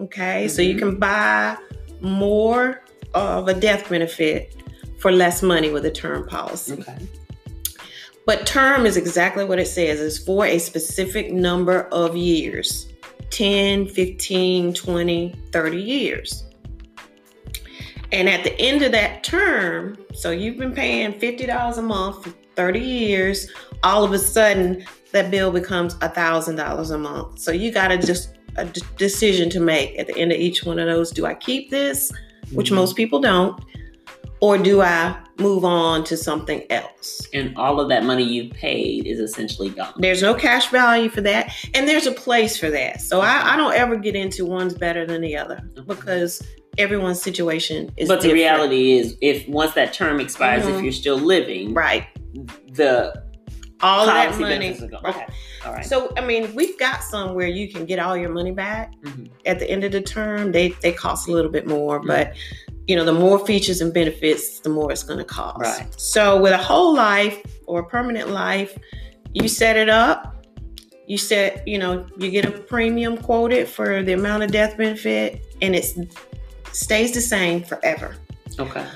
Okay. 0.00 0.44
Mm-hmm. 0.44 0.48
So, 0.48 0.62
you 0.62 0.74
mm-hmm. 0.74 0.90
can 0.90 0.98
buy 0.98 1.56
more 2.00 2.84
of 3.14 3.48
a 3.48 3.54
death 3.54 3.88
benefit 3.88 4.56
for 4.98 5.10
less 5.10 5.42
money 5.42 5.70
with 5.70 5.84
a 5.86 5.90
term 5.90 6.26
policy. 6.28 6.74
Okay. 6.74 6.98
But 8.26 8.46
term 8.46 8.86
is 8.86 8.96
exactly 8.96 9.44
what 9.44 9.58
it 9.58 9.66
says 9.66 10.00
it's 10.00 10.18
for 10.18 10.46
a 10.46 10.58
specific 10.58 11.32
number 11.32 11.82
of 11.92 12.16
years 12.16 12.86
10, 13.30 13.88
15, 13.88 14.74
20, 14.74 15.34
30 15.52 15.82
years. 15.82 16.44
And 18.12 18.28
at 18.28 18.44
the 18.44 18.58
end 18.60 18.82
of 18.82 18.92
that 18.92 19.24
term, 19.24 19.96
so 20.12 20.30
you've 20.30 20.58
been 20.58 20.74
paying 20.74 21.14
$50 21.14 21.78
a 21.78 21.82
month 21.82 22.24
for 22.24 22.30
30 22.56 22.78
years, 22.78 23.50
all 23.82 24.04
of 24.04 24.12
a 24.12 24.18
sudden 24.18 24.84
that 25.12 25.30
bill 25.30 25.50
becomes 25.50 25.94
$1,000 25.96 26.94
a 26.94 26.98
month. 26.98 27.38
So 27.38 27.52
you 27.52 27.72
got 27.72 27.88
to 27.88 27.98
just 27.98 28.36
a 28.56 28.66
d- 28.66 28.82
decision 28.98 29.48
to 29.50 29.60
make 29.60 29.98
at 29.98 30.06
the 30.06 30.16
end 30.18 30.30
of 30.30 30.38
each 30.38 30.64
one 30.64 30.78
of 30.78 30.86
those. 30.86 31.10
Do 31.10 31.24
I 31.24 31.34
keep 31.34 31.70
this, 31.70 32.12
which 32.52 32.66
mm-hmm. 32.66 32.76
most 32.76 32.96
people 32.96 33.18
don't, 33.18 33.58
or 34.42 34.58
do 34.58 34.82
I 34.82 35.16
move 35.38 35.64
on 35.64 36.02
to 36.04 36.16
something 36.16 36.64
else? 36.68 37.22
And 37.32 37.56
all 37.56 37.78
of 37.80 37.88
that 37.90 38.04
money 38.04 38.24
you 38.24 38.50
paid 38.50 39.06
is 39.06 39.20
essentially 39.20 39.70
gone. 39.70 39.94
There's 39.98 40.20
no 40.20 40.34
cash 40.34 40.66
value 40.66 41.08
for 41.08 41.20
that, 41.20 41.54
and 41.74 41.88
there's 41.88 42.08
a 42.08 42.12
place 42.12 42.58
for 42.58 42.68
that. 42.70 43.00
So 43.00 43.20
I, 43.20 43.54
I 43.54 43.56
don't 43.56 43.72
ever 43.72 43.96
get 43.96 44.16
into 44.16 44.44
one's 44.44 44.74
better 44.74 45.06
than 45.06 45.20
the 45.20 45.36
other 45.36 45.60
because 45.86 46.42
everyone's 46.78 47.22
situation 47.22 47.92
is 47.98 48.08
but 48.08 48.22
the 48.22 48.32
reality 48.32 48.92
is 48.92 49.14
if 49.20 49.46
once 49.46 49.74
that 49.74 49.92
term 49.92 50.18
expires 50.18 50.64
mm-hmm. 50.64 50.76
if 50.76 50.82
you're 50.82 50.90
still 50.90 51.18
living 51.18 51.74
right 51.74 52.06
the 52.72 53.12
all 53.82 54.06
that 54.06 54.40
money 54.40 54.74
okay 55.04 55.26
all 55.66 55.72
right 55.74 55.84
so 55.84 56.10
i 56.16 56.24
mean 56.24 56.54
we've 56.54 56.78
got 56.78 57.02
some 57.02 57.34
where 57.34 57.46
you 57.46 57.70
can 57.70 57.84
get 57.84 57.98
all 57.98 58.16
your 58.16 58.30
money 58.30 58.52
back 58.52 58.90
mm-hmm. 59.02 59.26
at 59.44 59.58
the 59.58 59.70
end 59.70 59.84
of 59.84 59.92
the 59.92 60.00
term 60.00 60.50
they 60.50 60.70
they 60.80 60.92
cost 60.92 61.28
a 61.28 61.30
little 61.30 61.50
bit 61.50 61.66
more 61.66 61.98
mm-hmm. 61.98 62.08
but 62.08 62.32
you 62.86 62.96
know 62.96 63.04
the 63.04 63.12
more 63.12 63.44
features 63.46 63.80
and 63.80 63.92
benefits 63.94 64.60
the 64.60 64.68
more 64.68 64.90
it's 64.90 65.02
going 65.02 65.18
to 65.18 65.24
cost 65.24 65.60
right 65.60 66.00
so 66.00 66.40
with 66.40 66.52
a 66.52 66.58
whole 66.58 66.94
life 66.94 67.40
or 67.66 67.80
a 67.80 67.84
permanent 67.84 68.30
life 68.30 68.76
you 69.34 69.48
set 69.48 69.76
it 69.76 69.88
up 69.88 70.44
you 71.06 71.16
set 71.16 71.66
you 71.66 71.78
know 71.78 72.06
you 72.18 72.30
get 72.30 72.44
a 72.44 72.50
premium 72.50 73.16
quoted 73.16 73.68
for 73.68 74.02
the 74.02 74.12
amount 74.12 74.42
of 74.42 74.50
death 74.50 74.76
benefit 74.76 75.44
and 75.60 75.76
it 75.76 75.84
stays 76.72 77.12
the 77.12 77.20
same 77.20 77.62
forever. 77.62 78.16
Okay. 78.58 78.86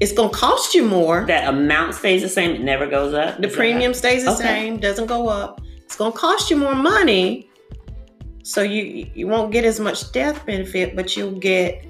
It's 0.00 0.12
going 0.12 0.30
to 0.30 0.36
cost 0.36 0.74
you 0.74 0.84
more. 0.84 1.24
That 1.26 1.48
amount 1.48 1.94
stays 1.94 2.22
the 2.22 2.28
same. 2.28 2.52
It 2.52 2.60
never 2.60 2.86
goes 2.86 3.14
up. 3.14 3.40
The 3.40 3.48
premium 3.48 3.94
stays 3.94 4.24
the 4.24 4.32
okay. 4.32 4.42
same, 4.42 4.78
doesn't 4.78 5.06
go 5.06 5.28
up. 5.28 5.60
It's 5.84 5.96
going 5.96 6.12
to 6.12 6.18
cost 6.18 6.50
you 6.50 6.56
more 6.56 6.74
money. 6.74 7.48
So 8.42 8.62
you 8.62 9.10
you 9.14 9.26
won't 9.26 9.52
get 9.52 9.64
as 9.64 9.78
much 9.78 10.10
death 10.12 10.46
benefit, 10.46 10.96
but 10.96 11.16
you'll 11.16 11.38
get 11.38 11.84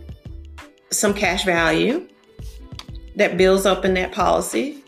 some 0.90 1.14
cash 1.14 1.44
value 1.44 2.08
that 3.16 3.36
builds 3.36 3.66
up 3.66 3.84
in 3.84 3.94
that 3.94 4.12
policy. 4.12 4.82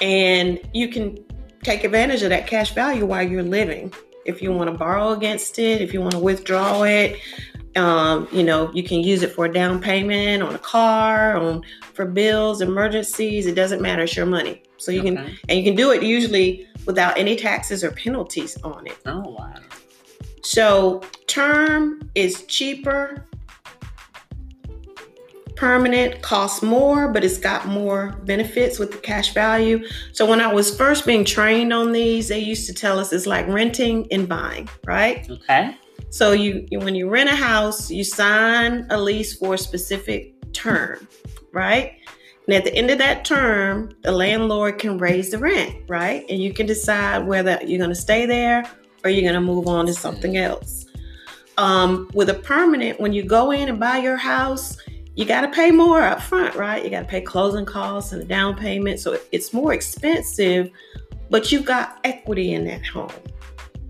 And 0.00 0.60
you 0.72 0.88
can 0.88 1.24
take 1.62 1.84
advantage 1.84 2.22
of 2.22 2.30
that 2.30 2.46
cash 2.46 2.74
value 2.74 3.06
while 3.06 3.22
you're 3.22 3.42
living. 3.42 3.92
If 4.24 4.42
you 4.42 4.52
want 4.52 4.70
to 4.70 4.76
borrow 4.76 5.10
against 5.10 5.58
it, 5.58 5.80
if 5.80 5.92
you 5.92 6.00
want 6.00 6.12
to 6.12 6.18
withdraw 6.18 6.82
it, 6.82 7.20
um, 7.76 8.28
you 8.30 8.42
know, 8.42 8.70
you 8.72 8.82
can 8.82 9.00
use 9.00 9.22
it 9.22 9.32
for 9.32 9.46
a 9.46 9.52
down 9.52 9.80
payment 9.80 10.42
on 10.42 10.54
a 10.54 10.58
car, 10.58 11.36
on 11.36 11.62
for 11.94 12.04
bills, 12.04 12.60
emergencies. 12.60 13.46
It 13.46 13.54
doesn't 13.54 13.80
matter. 13.80 14.02
It's 14.02 14.16
your 14.16 14.26
money. 14.26 14.62
So 14.76 14.92
you 14.92 15.00
okay. 15.00 15.14
can 15.14 15.38
and 15.48 15.58
you 15.58 15.64
can 15.64 15.74
do 15.74 15.92
it 15.92 16.02
usually 16.02 16.66
without 16.86 17.16
any 17.16 17.36
taxes 17.36 17.82
or 17.82 17.92
penalties 17.92 18.60
on 18.62 18.86
it. 18.86 18.98
Oh 19.06 19.20
wow. 19.20 19.54
So 20.42 21.02
term 21.26 22.10
is 22.14 22.44
cheaper. 22.44 23.24
Permanent 25.62 26.22
costs 26.22 26.60
more, 26.60 27.06
but 27.06 27.22
it's 27.22 27.38
got 27.38 27.68
more 27.68 28.16
benefits 28.24 28.80
with 28.80 28.90
the 28.90 28.98
cash 28.98 29.32
value. 29.32 29.86
So 30.10 30.26
when 30.26 30.40
I 30.40 30.52
was 30.52 30.76
first 30.76 31.06
being 31.06 31.24
trained 31.24 31.72
on 31.72 31.92
these, 31.92 32.26
they 32.26 32.40
used 32.40 32.66
to 32.66 32.74
tell 32.74 32.98
us 32.98 33.12
it's 33.12 33.28
like 33.28 33.46
renting 33.46 34.08
and 34.10 34.28
buying, 34.28 34.68
right? 34.84 35.30
Okay. 35.30 35.76
So 36.10 36.32
you, 36.32 36.66
when 36.72 36.96
you 36.96 37.08
rent 37.08 37.30
a 37.30 37.36
house, 37.36 37.92
you 37.92 38.02
sign 38.02 38.88
a 38.90 39.00
lease 39.00 39.36
for 39.36 39.54
a 39.54 39.58
specific 39.58 40.34
term, 40.52 41.06
right? 41.52 41.92
And 42.48 42.56
at 42.56 42.64
the 42.64 42.74
end 42.74 42.90
of 42.90 42.98
that 42.98 43.24
term, 43.24 43.94
the 44.02 44.10
landlord 44.10 44.80
can 44.80 44.98
raise 44.98 45.30
the 45.30 45.38
rent, 45.38 45.76
right? 45.86 46.26
And 46.28 46.42
you 46.42 46.52
can 46.52 46.66
decide 46.66 47.24
whether 47.24 47.60
you're 47.64 47.78
going 47.78 47.88
to 47.88 47.94
stay 47.94 48.26
there 48.26 48.64
or 49.04 49.10
you're 49.10 49.22
going 49.22 49.34
to 49.34 49.40
move 49.40 49.68
on 49.68 49.86
to 49.86 49.94
something 49.94 50.36
else. 50.36 50.86
Um, 51.56 52.10
with 52.14 52.30
a 52.30 52.34
permanent, 52.34 52.98
when 52.98 53.12
you 53.12 53.22
go 53.22 53.52
in 53.52 53.68
and 53.68 53.78
buy 53.78 53.98
your 53.98 54.16
house, 54.16 54.76
you 55.14 55.24
got 55.24 55.42
to 55.42 55.48
pay 55.48 55.70
more 55.70 56.02
up 56.02 56.22
front, 56.22 56.54
right? 56.54 56.82
You 56.82 56.90
got 56.90 57.00
to 57.00 57.06
pay 57.06 57.20
closing 57.20 57.66
costs 57.66 58.12
and 58.12 58.22
a 58.22 58.24
down 58.24 58.56
payment. 58.56 58.98
So 59.00 59.18
it's 59.30 59.52
more 59.52 59.72
expensive, 59.72 60.70
but 61.28 61.52
you've 61.52 61.66
got 61.66 62.00
equity 62.04 62.54
in 62.54 62.64
that 62.64 62.84
home. 62.86 63.12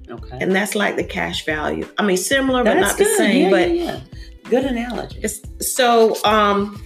Okay. 0.09 0.39
And 0.41 0.55
that's 0.55 0.75
like 0.75 0.97
the 0.97 1.05
cash 1.05 1.47
value. 1.47 1.89
I 1.99 2.05
mean, 2.05 2.17
similar 2.17 2.65
that's 2.65 2.75
but 2.75 2.81
not 2.81 2.99
good. 2.99 3.07
the 3.07 3.17
same. 3.17 3.43
Yeah, 3.45 3.51
but 3.51 3.75
yeah, 3.75 3.85
yeah. 3.85 4.01
good 4.51 4.65
analogy. 4.65 5.27
so 5.61 6.23
um, 6.25 6.83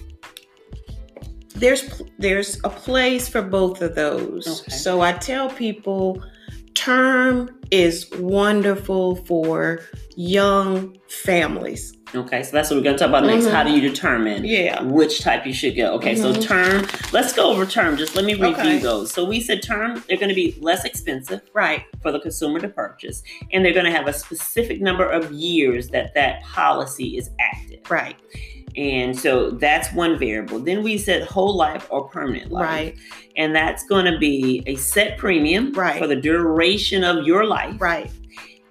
there's 1.55 2.01
there's 2.19 2.59
a 2.63 2.69
place 2.69 3.27
for 3.27 3.41
both 3.41 3.81
of 3.81 3.95
those. 3.95 4.61
Okay. 4.61 4.71
So 4.71 5.01
I 5.01 5.13
tell 5.13 5.49
people, 5.49 6.23
term 6.77 7.49
is 7.71 8.09
wonderful 8.19 9.15
for 9.25 9.79
young 10.15 10.95
families. 11.09 11.97
Okay, 12.13 12.43
so 12.43 12.51
that's 12.51 12.69
what 12.69 12.77
we're 12.77 12.83
going 12.83 12.95
to 12.95 12.99
talk 12.99 13.09
about 13.09 13.25
next. 13.25 13.45
Mm-hmm. 13.45 13.55
How 13.55 13.63
do 13.63 13.71
you 13.71 13.81
determine 13.81 14.45
yeah. 14.45 14.81
which 14.83 15.21
type 15.21 15.45
you 15.45 15.53
should 15.53 15.75
go? 15.75 15.95
Okay, 15.95 16.13
mm-hmm. 16.13 16.39
so 16.39 16.41
term, 16.41 16.87
let's 17.11 17.33
go 17.33 17.51
over 17.51 17.65
term. 17.65 17.97
Just 17.97 18.15
let 18.15 18.23
me 18.23 18.33
review 18.33 18.51
okay. 18.51 18.77
those. 18.77 19.11
So 19.11 19.25
we 19.25 19.41
said 19.41 19.63
term, 19.63 20.03
they're 20.07 20.17
going 20.17 20.29
to 20.29 20.35
be 20.35 20.55
less 20.61 20.85
expensive 20.85 21.41
right, 21.53 21.83
for 22.01 22.11
the 22.11 22.19
consumer 22.19 22.59
to 22.59 22.69
purchase, 22.69 23.23
and 23.51 23.65
they're 23.65 23.73
going 23.73 23.85
to 23.85 23.91
have 23.91 24.07
a 24.07 24.13
specific 24.13 24.79
number 24.79 25.09
of 25.09 25.31
years 25.31 25.89
that 25.89 26.13
that 26.13 26.43
policy 26.43 27.17
is 27.17 27.31
active. 27.39 27.89
Right. 27.89 28.15
And 28.77 29.17
so 29.17 29.49
that's 29.49 29.91
one 29.93 30.19
variable. 30.19 30.59
Then 30.59 30.83
we 30.83 30.99
said 30.99 31.23
whole 31.23 31.55
life 31.57 31.87
or 31.89 32.07
permanent 32.09 32.51
life. 32.51 32.63
Right. 32.63 32.95
And 33.35 33.55
that's 33.55 33.83
going 33.85 34.05
to 34.05 34.19
be 34.19 34.63
a 34.67 34.75
set 34.75 35.17
premium 35.17 35.73
right. 35.73 35.99
for 35.99 36.05
the 36.05 36.15
duration 36.15 37.03
of 37.03 37.25
your 37.25 37.45
life. 37.45 37.81
Right. 37.81 38.11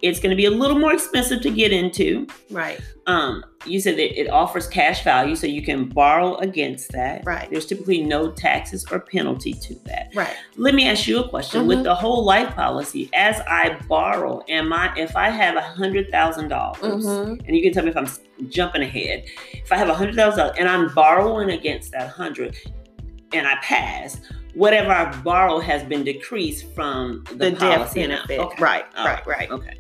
It's 0.03 0.21
going 0.21 0.31
to 0.31 0.37
be 0.37 0.45
a 0.45 0.51
little 0.51 0.79
more 0.79 0.93
expensive 0.93 1.43
to 1.43 1.51
get 1.51 1.73
into. 1.73 2.27
Right. 2.51 2.81
Um, 3.07 3.45
you 3.65 3.81
said 3.81 3.97
that 3.97 4.21
it 4.21 4.29
offers 4.29 4.67
cash 4.67 5.03
value, 5.05 5.37
so 5.37 5.47
you 5.47 5.63
can 5.63 5.89
borrow 5.89 6.37
against 6.37 6.93
that. 6.93 7.25
Right. 7.25 7.49
There's 7.51 7.67
typically 7.67 8.03
no 8.03 8.31
taxes 8.31 8.85
or 8.91 9.01
penalty 9.01 9.53
to 9.55 9.75
that. 9.87 10.11
Right. 10.15 10.35
Let 10.57 10.75
me 10.75 10.89
ask 10.89 11.07
you 11.07 11.21
a 11.21 11.29
question. 11.29 11.61
Mm-hmm. 11.61 11.69
With 11.69 11.83
the 11.85 11.95
whole 11.95 12.25
life 12.25 12.55
policy, 12.55 13.09
as 13.15 13.41
I 13.49 13.79
borrow, 13.89 14.43
am 14.49 14.73
I 14.73 14.93
if 14.97 15.17
I 15.17 15.31
have 15.31 15.57
a 15.57 15.63
hundred 15.63 16.11
thousand 16.11 16.49
dollars, 16.49 17.07
mm-hmm. 17.07 17.45
and 17.47 17.57
you 17.57 17.63
can 17.63 17.73
tell 17.73 17.85
me 17.85 17.91
if 17.91 17.97
I'm 17.97 18.09
jumping 18.49 18.83
ahead, 18.83 19.25
if 19.53 19.73
I 19.73 19.77
have 19.77 19.89
a 19.89 19.95
hundred 19.95 20.17
thousand 20.17 20.39
dollars 20.39 20.57
and 20.59 20.69
I'm 20.69 20.93
borrowing 20.95 21.51
against 21.51 21.93
that 21.93 22.11
hundred, 22.11 22.57
and 23.33 23.47
I 23.47 23.57
pass, 23.63 24.21
whatever 24.57 24.91
I 24.91 25.15
borrow 25.21 25.61
has 25.61 25.85
been 25.85 26.03
decreased 26.03 26.73
from 26.75 27.25
the, 27.31 27.51
the 27.51 27.57
policy 27.57 28.01
benefit. 28.01 28.41
Okay. 28.41 28.63
Right, 28.63 28.85
right, 28.97 29.27
right. 29.27 29.51
Okay. 29.51 29.79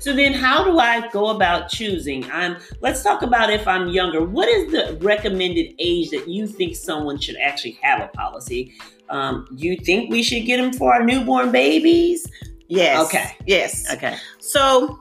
So 0.00 0.12
then 0.12 0.32
how 0.34 0.64
do 0.64 0.78
I 0.78 1.08
go 1.10 1.28
about 1.28 1.68
choosing? 1.68 2.28
I'm 2.32 2.56
let's 2.80 3.04
talk 3.04 3.22
about 3.22 3.50
if 3.50 3.66
I'm 3.68 3.88
younger. 3.88 4.24
What 4.24 4.48
is 4.48 4.72
the 4.72 4.98
recommended 5.00 5.74
age 5.78 6.10
that 6.10 6.28
you 6.28 6.48
think 6.48 6.74
someone 6.74 7.18
should 7.18 7.36
actually 7.36 7.78
have 7.82 8.02
a 8.02 8.08
policy? 8.08 8.74
Um, 9.08 9.46
you 9.52 9.76
think 9.76 10.10
we 10.10 10.24
should 10.24 10.44
get 10.44 10.56
them 10.56 10.72
for 10.72 10.92
our 10.92 11.04
newborn 11.04 11.52
babies? 11.52 12.26
Yes. 12.66 13.06
Okay. 13.06 13.36
Yes. 13.46 13.92
Okay. 13.92 14.16
So 14.40 15.00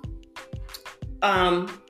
um 1.23 1.81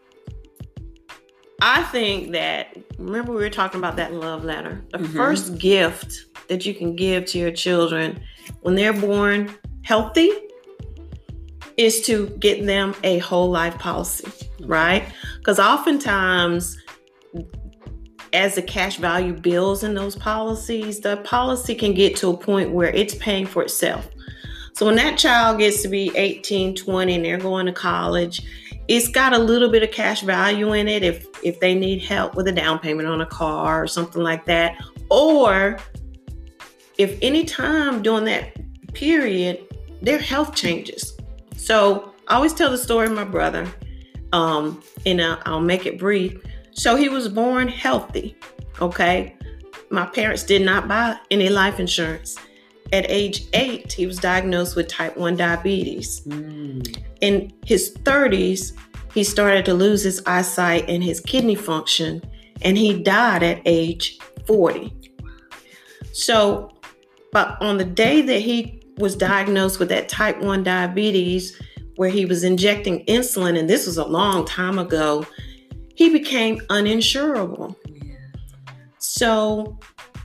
I 1.61 1.83
think 1.83 2.31
that 2.31 2.77
remember 2.97 3.33
we 3.33 3.41
were 3.41 3.49
talking 3.49 3.79
about 3.79 3.97
that 3.97 4.13
love 4.13 4.45
letter. 4.45 4.85
The 4.91 4.99
mm-hmm. 4.99 5.17
first 5.17 5.57
gift 5.57 6.27
that 6.47 6.65
you 6.65 6.73
can 6.73 6.95
give 6.95 7.25
to 7.25 7.39
your 7.39 7.51
children 7.51 8.21
when 8.61 8.75
they're 8.75 8.93
born 8.93 9.53
healthy 9.83 10.31
is 11.77 12.01
to 12.05 12.29
get 12.39 12.65
them 12.65 12.95
a 13.03 13.17
whole 13.19 13.49
life 13.49 13.77
policy, 13.79 14.27
right? 14.61 15.03
Because 15.37 15.59
oftentimes 15.59 16.77
as 18.33 18.55
the 18.55 18.61
cash 18.61 18.97
value 18.97 19.33
builds 19.33 19.83
in 19.83 19.93
those 19.93 20.15
policies, 20.15 20.99
the 20.99 21.17
policy 21.17 21.75
can 21.75 21.93
get 21.93 22.15
to 22.17 22.29
a 22.29 22.37
point 22.37 22.71
where 22.71 22.89
it's 22.89 23.15
paying 23.15 23.45
for 23.45 23.63
itself. 23.63 24.07
So 24.73 24.85
when 24.85 24.95
that 24.95 25.17
child 25.17 25.59
gets 25.59 25.81
to 25.83 25.87
be 25.87 26.11
18, 26.15 26.75
20 26.75 27.15
and 27.15 27.23
they're 27.23 27.37
going 27.37 27.65
to 27.65 27.71
college, 27.71 28.41
it's 28.87 29.07
got 29.07 29.33
a 29.33 29.37
little 29.37 29.69
bit 29.69 29.83
of 29.83 29.91
cash 29.91 30.21
value 30.21 30.73
in 30.73 30.87
it 30.87 31.01
if 31.01 31.25
if 31.43 31.59
they 31.59 31.73
need 31.73 32.03
help 32.03 32.35
with 32.35 32.47
a 32.47 32.51
down 32.51 32.77
payment 32.79 33.07
on 33.07 33.21
a 33.21 33.25
car 33.25 33.81
or 33.83 33.87
something 33.87 34.21
like 34.21 34.45
that 34.45 34.75
or 35.09 35.79
if 36.97 37.17
any 37.21 37.43
time 37.43 38.01
during 38.01 38.25
that 38.25 38.53
period 38.93 39.59
their 40.01 40.19
health 40.19 40.55
changes 40.55 41.17
so 41.55 42.13
i 42.27 42.35
always 42.35 42.53
tell 42.53 42.71
the 42.71 42.77
story 42.77 43.07
of 43.07 43.13
my 43.13 43.23
brother 43.23 43.67
um, 44.33 44.83
and 45.05 45.21
I'll, 45.21 45.41
I'll 45.45 45.61
make 45.61 45.85
it 45.85 45.97
brief 45.97 46.41
so 46.71 46.95
he 46.95 47.09
was 47.09 47.27
born 47.27 47.67
healthy 47.67 48.37
okay 48.81 49.35
my 49.89 50.05
parents 50.05 50.43
did 50.43 50.63
not 50.63 50.87
buy 50.87 51.17
any 51.31 51.49
life 51.49 51.79
insurance 51.79 52.37
at 52.93 53.09
age 53.09 53.47
eight, 53.53 53.91
he 53.91 54.05
was 54.05 54.17
diagnosed 54.17 54.75
with 54.75 54.87
type 54.87 55.17
1 55.17 55.35
diabetes. 55.35 56.21
Mm. 56.21 57.03
In 57.21 57.51
his 57.65 57.95
30s, 58.03 58.73
he 59.13 59.23
started 59.23 59.65
to 59.65 59.73
lose 59.73 60.03
his 60.03 60.21
eyesight 60.25 60.87
and 60.87 61.03
his 61.03 61.19
kidney 61.19 61.55
function, 61.55 62.21
and 62.61 62.77
he 62.77 63.01
died 63.01 63.43
at 63.43 63.61
age 63.65 64.19
40. 64.45 64.93
So, 66.11 66.71
but 67.35 67.61
on 67.61 67.77
the 67.77 67.83
day 67.83 68.21
that 68.21 68.39
he 68.39 68.81
was 68.97 69.13
diagnosed 69.13 69.77
with 69.77 69.89
that 69.89 70.07
type 70.07 70.41
1 70.41 70.63
diabetes, 70.63 71.61
where 71.97 72.09
he 72.09 72.25
was 72.25 72.45
injecting 72.45 73.03
insulin, 73.07 73.59
and 73.59 73.69
this 73.69 73.85
was 73.85 73.97
a 73.97 74.05
long 74.05 74.45
time 74.45 74.79
ago, 74.79 75.25
he 75.95 76.09
became 76.09 76.59
uninsurable. 76.69 77.75
Yeah. 77.87 78.13
So 78.99 79.77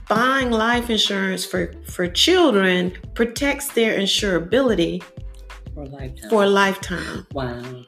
buying 0.07 0.51
life 0.51 0.89
insurance 0.89 1.43
for, 1.43 1.73
for 1.85 2.07
children 2.07 2.93
protects 3.13 3.73
their 3.73 3.99
insurability 3.99 5.03
for 5.73 5.83
a 5.83 5.87
lifetime. 5.87 6.29
For 6.29 6.43
a 6.43 6.47
lifetime. 6.47 7.27
Wow. 7.33 7.83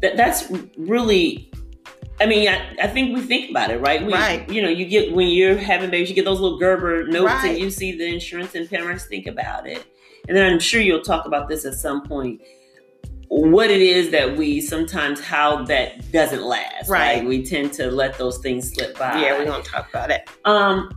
That, 0.00 0.16
that's 0.16 0.48
really 0.78 1.49
I 2.20 2.26
mean, 2.26 2.48
I, 2.48 2.76
I 2.82 2.86
think 2.86 3.14
we 3.14 3.22
think 3.22 3.50
about 3.50 3.70
it, 3.70 3.80
right? 3.80 4.04
We, 4.04 4.12
right. 4.12 4.48
You 4.50 4.60
know, 4.62 4.68
you 4.68 4.84
get 4.84 5.12
when 5.12 5.28
you're 5.28 5.56
having 5.56 5.90
babies, 5.90 6.10
you 6.10 6.14
get 6.14 6.26
those 6.26 6.40
little 6.40 6.58
Gerber 6.58 7.06
notes, 7.06 7.32
right. 7.32 7.50
and 7.50 7.58
you 7.58 7.70
see 7.70 7.96
the 7.96 8.06
insurance, 8.06 8.54
and 8.54 8.68
parents 8.68 9.06
think 9.06 9.26
about 9.26 9.66
it. 9.66 9.86
And 10.28 10.36
then 10.36 10.52
I'm 10.52 10.58
sure 10.58 10.80
you'll 10.80 11.02
talk 11.02 11.26
about 11.26 11.48
this 11.48 11.64
at 11.64 11.74
some 11.74 12.06
point. 12.06 12.42
What 13.28 13.70
it 13.70 13.80
is 13.80 14.10
that 14.10 14.36
we 14.36 14.60
sometimes 14.60 15.20
how 15.20 15.64
that 15.64 16.12
doesn't 16.12 16.42
last, 16.42 16.90
right? 16.90 17.18
right? 17.18 17.26
We 17.26 17.44
tend 17.44 17.72
to 17.74 17.90
let 17.90 18.18
those 18.18 18.38
things 18.38 18.72
slip 18.72 18.98
by. 18.98 19.20
Yeah, 19.20 19.38
we 19.38 19.44
don't 19.44 19.64
talk 19.64 19.88
about 19.88 20.10
it. 20.10 20.28
Um, 20.44 20.90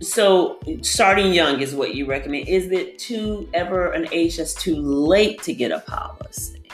so 0.00 0.60
starting 0.82 1.32
young 1.32 1.60
is 1.60 1.74
what 1.74 1.94
you 1.94 2.06
recommend. 2.06 2.48
Is 2.48 2.70
it 2.70 2.98
too 2.98 3.48
ever 3.54 3.92
an 3.92 4.08
age 4.12 4.36
that's 4.36 4.52
too 4.52 4.76
late 4.76 5.42
to 5.44 5.54
get 5.54 5.70
a 5.70 5.80
policy? 5.80 6.68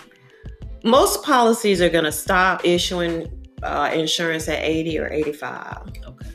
Most 0.82 1.22
policies 1.22 1.80
are 1.80 1.90
going 1.90 2.04
to 2.04 2.12
stop 2.12 2.64
issuing 2.64 3.41
uh, 3.62 3.90
insurance 3.92 4.48
at 4.48 4.62
80 4.62 4.98
or 4.98 5.12
85. 5.12 5.92
Okay. 6.06 6.28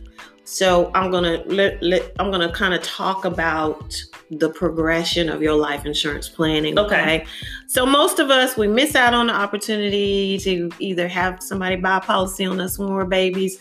So 0.43 0.91
I'm 0.95 1.11
gonna 1.11 1.43
let, 1.47 1.81
let 1.83 2.13
I'm 2.19 2.31
gonna 2.31 2.51
kind 2.51 2.73
of 2.73 2.81
talk 2.81 3.25
about 3.25 4.01
the 4.31 4.49
progression 4.49 5.27
of 5.27 5.41
your 5.41 5.55
life 5.55 5.85
insurance 5.85 6.29
planning. 6.29 6.79
Okay. 6.79 7.01
okay. 7.01 7.25
So 7.67 7.85
most 7.85 8.19
of 8.19 8.29
us 8.29 8.55
we 8.55 8.67
miss 8.67 8.95
out 8.95 9.13
on 9.13 9.27
the 9.27 9.33
opportunity 9.33 10.37
to 10.39 10.71
either 10.79 11.09
have 11.09 11.43
somebody 11.43 11.75
buy 11.75 11.97
a 11.97 11.99
policy 11.99 12.45
on 12.45 12.61
us 12.61 12.79
when 12.79 12.93
we're 12.93 13.03
babies, 13.03 13.59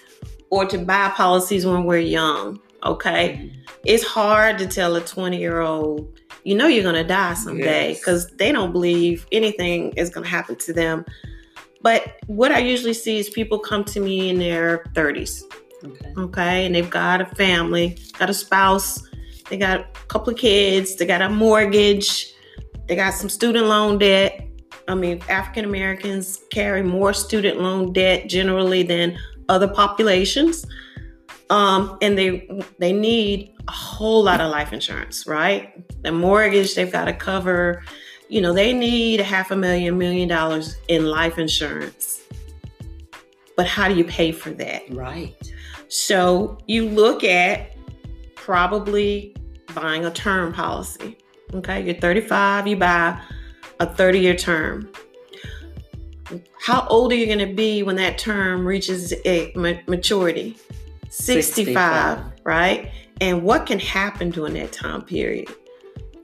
or 0.50 0.64
to 0.66 0.78
buy 0.78 1.08
policies 1.10 1.66
when 1.66 1.84
we're 1.84 1.98
young. 1.98 2.60
Okay. 2.84 3.52
It's 3.84 4.04
hard 4.04 4.58
to 4.58 4.66
tell 4.66 4.94
a 4.96 5.00
20 5.00 5.38
year 5.38 5.60
old, 5.60 6.20
you 6.44 6.54
know, 6.54 6.68
you're 6.68 6.84
to 6.94 7.04
die 7.04 7.34
someday 7.34 7.94
because 7.94 8.26
yes. 8.28 8.36
they 8.38 8.52
don't 8.52 8.72
believe 8.72 9.26
anything 9.32 9.92
is 9.96 10.10
to 10.10 10.22
happen 10.22 10.54
to 10.56 10.72
them. 10.72 11.04
But 11.86 12.18
what 12.26 12.50
I 12.50 12.58
usually 12.58 12.94
see 12.94 13.18
is 13.18 13.30
people 13.30 13.60
come 13.60 13.84
to 13.84 14.00
me 14.00 14.28
in 14.28 14.40
their 14.40 14.78
30s. 14.94 15.44
Okay. 15.84 16.12
Okay. 16.18 16.66
And 16.66 16.74
they've 16.74 16.90
got 16.90 17.20
a 17.20 17.26
family, 17.36 17.96
got 18.18 18.28
a 18.28 18.34
spouse, 18.34 19.08
they 19.48 19.56
got 19.56 19.78
a 19.78 19.86
couple 20.08 20.32
of 20.32 20.36
kids, 20.36 20.96
they 20.96 21.06
got 21.06 21.22
a 21.22 21.28
mortgage, 21.28 22.32
they 22.88 22.96
got 22.96 23.14
some 23.14 23.28
student 23.28 23.66
loan 23.66 23.98
debt. 23.98 24.48
I 24.88 24.96
mean, 24.96 25.22
African 25.28 25.64
Americans 25.64 26.40
carry 26.50 26.82
more 26.82 27.12
student 27.12 27.60
loan 27.60 27.92
debt 27.92 28.28
generally 28.28 28.82
than 28.82 29.16
other 29.48 29.68
populations 29.68 30.66
um, 31.50 31.98
and 32.02 32.18
they 32.18 32.48
they 32.78 32.92
need 32.92 33.54
a 33.68 33.72
whole 33.72 34.22
lot 34.22 34.40
of 34.40 34.50
life 34.50 34.72
insurance, 34.72 35.26
right? 35.26 35.72
The 36.02 36.12
mortgage 36.12 36.74
they've 36.74 36.90
got 36.90 37.06
to 37.06 37.12
cover. 37.12 37.82
You 38.28 38.40
know, 38.40 38.52
they 38.52 38.72
need 38.72 39.20
a 39.20 39.24
half 39.24 39.50
a 39.50 39.56
million, 39.56 39.98
million 39.98 40.28
dollars 40.28 40.76
in 40.88 41.06
life 41.06 41.38
insurance. 41.38 42.22
But 43.56 43.66
how 43.66 43.88
do 43.88 43.94
you 43.94 44.04
pay 44.04 44.32
for 44.32 44.50
that? 44.50 44.82
Right. 44.92 45.34
So 45.88 46.58
you 46.66 46.88
look 46.88 47.24
at 47.24 47.76
probably 48.34 49.34
buying 49.74 50.04
a 50.04 50.10
term 50.10 50.52
policy. 50.52 51.18
Okay, 51.54 51.82
you're 51.82 51.94
35, 51.94 52.66
you 52.66 52.76
buy 52.76 53.20
a 53.78 53.86
30 53.86 54.18
year 54.18 54.34
term. 54.34 54.90
How 56.60 56.86
old 56.88 57.12
are 57.12 57.14
you 57.14 57.26
going 57.26 57.38
to 57.38 57.54
be 57.54 57.84
when 57.84 57.96
that 57.96 58.18
term 58.18 58.66
reaches 58.66 59.14
a 59.24 59.52
maturity? 59.54 60.56
65, 61.08 61.54
65, 61.54 62.18
right? 62.44 62.90
And 63.20 63.42
what 63.42 63.64
can 63.66 63.78
happen 63.78 64.30
during 64.30 64.54
that 64.54 64.72
time 64.72 65.02
period? 65.02 65.48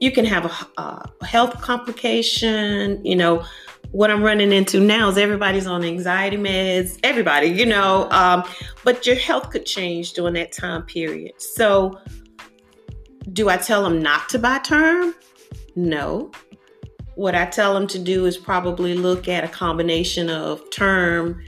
You 0.03 0.11
can 0.11 0.25
have 0.25 0.45
a, 0.45 0.81
a 0.81 1.25
health 1.25 1.61
complication, 1.61 3.03
you 3.05 3.15
know, 3.15 3.45
what 3.91 4.11
I'm 4.11 4.21
running 4.21 4.51
into 4.51 4.81
now 4.81 5.07
is 5.07 5.17
everybody's 5.17 5.65
on 5.65 5.83
anxiety 5.83 6.35
meds, 6.35 6.99
everybody, 7.03 7.47
you 7.47 7.65
know, 7.65 8.09
um, 8.11 8.43
but 8.83 9.07
your 9.07 9.15
health 9.15 9.49
could 9.49 9.65
change 9.65 10.11
during 10.11 10.33
that 10.33 10.51
time 10.51 10.83
period. 10.83 11.33
So, 11.37 11.99
do 13.31 13.47
I 13.47 13.55
tell 13.55 13.81
them 13.81 14.01
not 14.01 14.27
to 14.29 14.39
buy 14.39 14.57
term? 14.57 15.15
No. 15.77 16.31
What 17.15 17.33
I 17.33 17.45
tell 17.45 17.73
them 17.73 17.87
to 17.87 17.99
do 17.99 18.25
is 18.25 18.35
probably 18.35 18.95
look 18.95 19.29
at 19.29 19.45
a 19.45 19.47
combination 19.47 20.29
of 20.29 20.69
term 20.71 21.41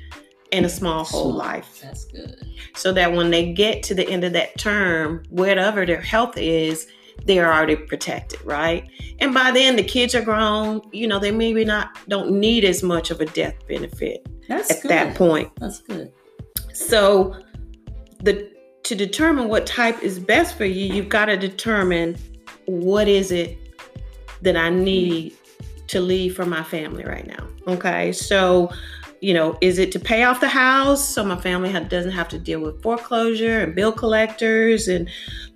and 0.53 0.65
a 0.65 0.69
small 0.69 1.03
whole 1.03 1.33
life. 1.33 1.81
That's 1.81 2.05
good 2.05 2.45
so 2.75 2.91
that 2.93 3.13
when 3.13 3.31
they 3.31 3.53
get 3.53 3.83
to 3.83 3.95
the 3.95 4.07
end 4.07 4.23
of 4.23 4.33
that 4.33 4.57
term, 4.57 5.23
whatever 5.29 5.85
their 5.85 6.01
health 6.01 6.37
is, 6.37 6.87
they're 7.25 7.51
already 7.51 7.75
protected, 7.75 8.43
right? 8.45 8.87
And 9.19 9.33
by 9.33 9.51
then 9.51 9.75
the 9.75 9.83
kids 9.83 10.13
are 10.15 10.21
grown, 10.21 10.81
you 10.91 11.07
know, 11.07 11.19
they 11.19 11.31
maybe 11.31 11.65
not 11.65 11.97
don't 12.07 12.31
need 12.31 12.65
as 12.65 12.83
much 12.83 13.11
of 13.11 13.21
a 13.21 13.25
death 13.25 13.55
benefit 13.67 14.27
That's 14.47 14.71
at 14.71 14.81
good. 14.81 14.91
that 14.91 15.15
point. 15.15 15.51
That's 15.59 15.79
good. 15.81 16.11
So 16.73 17.35
the 18.21 18.51
to 18.83 18.95
determine 18.95 19.47
what 19.47 19.65
type 19.65 20.03
is 20.03 20.19
best 20.19 20.55
for 20.55 20.65
you, 20.65 20.93
you've 20.93 21.09
got 21.09 21.25
to 21.25 21.37
determine 21.37 22.15
what 22.65 23.07
is 23.07 23.31
it 23.31 23.57
that 24.43 24.55
I 24.55 24.69
need 24.69 25.35
to 25.87 26.01
leave 26.01 26.35
for 26.35 26.45
my 26.45 26.61
family 26.63 27.03
right 27.03 27.25
now. 27.25 27.47
Okay. 27.67 28.11
So 28.11 28.71
you 29.21 29.33
know, 29.33 29.57
is 29.61 29.79
it 29.79 29.91
to 29.93 29.99
pay 29.99 30.23
off 30.23 30.39
the 30.39 30.47
house 30.47 31.07
so 31.07 31.23
my 31.23 31.39
family 31.39 31.71
doesn't 31.87 32.11
have 32.11 32.29
to 32.29 32.39
deal 32.39 32.59
with 32.59 32.81
foreclosure 32.81 33.61
and 33.61 33.75
bill 33.75 33.91
collectors? 33.91 34.87
And 34.87 35.09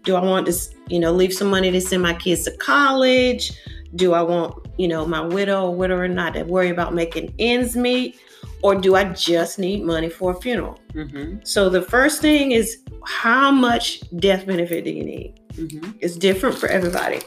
do 0.03 0.15
I 0.15 0.23
want 0.23 0.47
to, 0.47 0.53
you 0.87 0.99
know, 0.99 1.11
leave 1.11 1.33
some 1.33 1.49
money 1.49 1.71
to 1.71 1.81
send 1.81 2.01
my 2.01 2.13
kids 2.13 2.43
to 2.43 2.51
college? 2.57 3.51
Do 3.95 4.13
I 4.13 4.21
want, 4.21 4.67
you 4.77 4.87
know, 4.87 5.05
my 5.05 5.21
widow 5.21 5.65
or 5.65 5.75
widower 5.75 6.07
not 6.07 6.33
to 6.33 6.43
worry 6.43 6.69
about 6.69 6.93
making 6.93 7.33
ends 7.39 7.75
meet? 7.75 8.19
Or 8.61 8.75
do 8.75 8.95
I 8.95 9.05
just 9.05 9.57
need 9.57 9.83
money 9.83 10.09
for 10.09 10.31
a 10.31 10.41
funeral? 10.41 10.79
Mm-hmm. 10.93 11.37
So 11.43 11.69
the 11.69 11.81
first 11.81 12.21
thing 12.21 12.51
is 12.51 12.77
how 13.05 13.51
much 13.51 14.01
death 14.17 14.45
benefit 14.45 14.83
do 14.83 14.91
you 14.91 15.03
need? 15.03 15.39
Mm-hmm. 15.53 15.91
It's 15.99 16.17
different 16.17 16.57
for 16.57 16.67
everybody. 16.67 17.21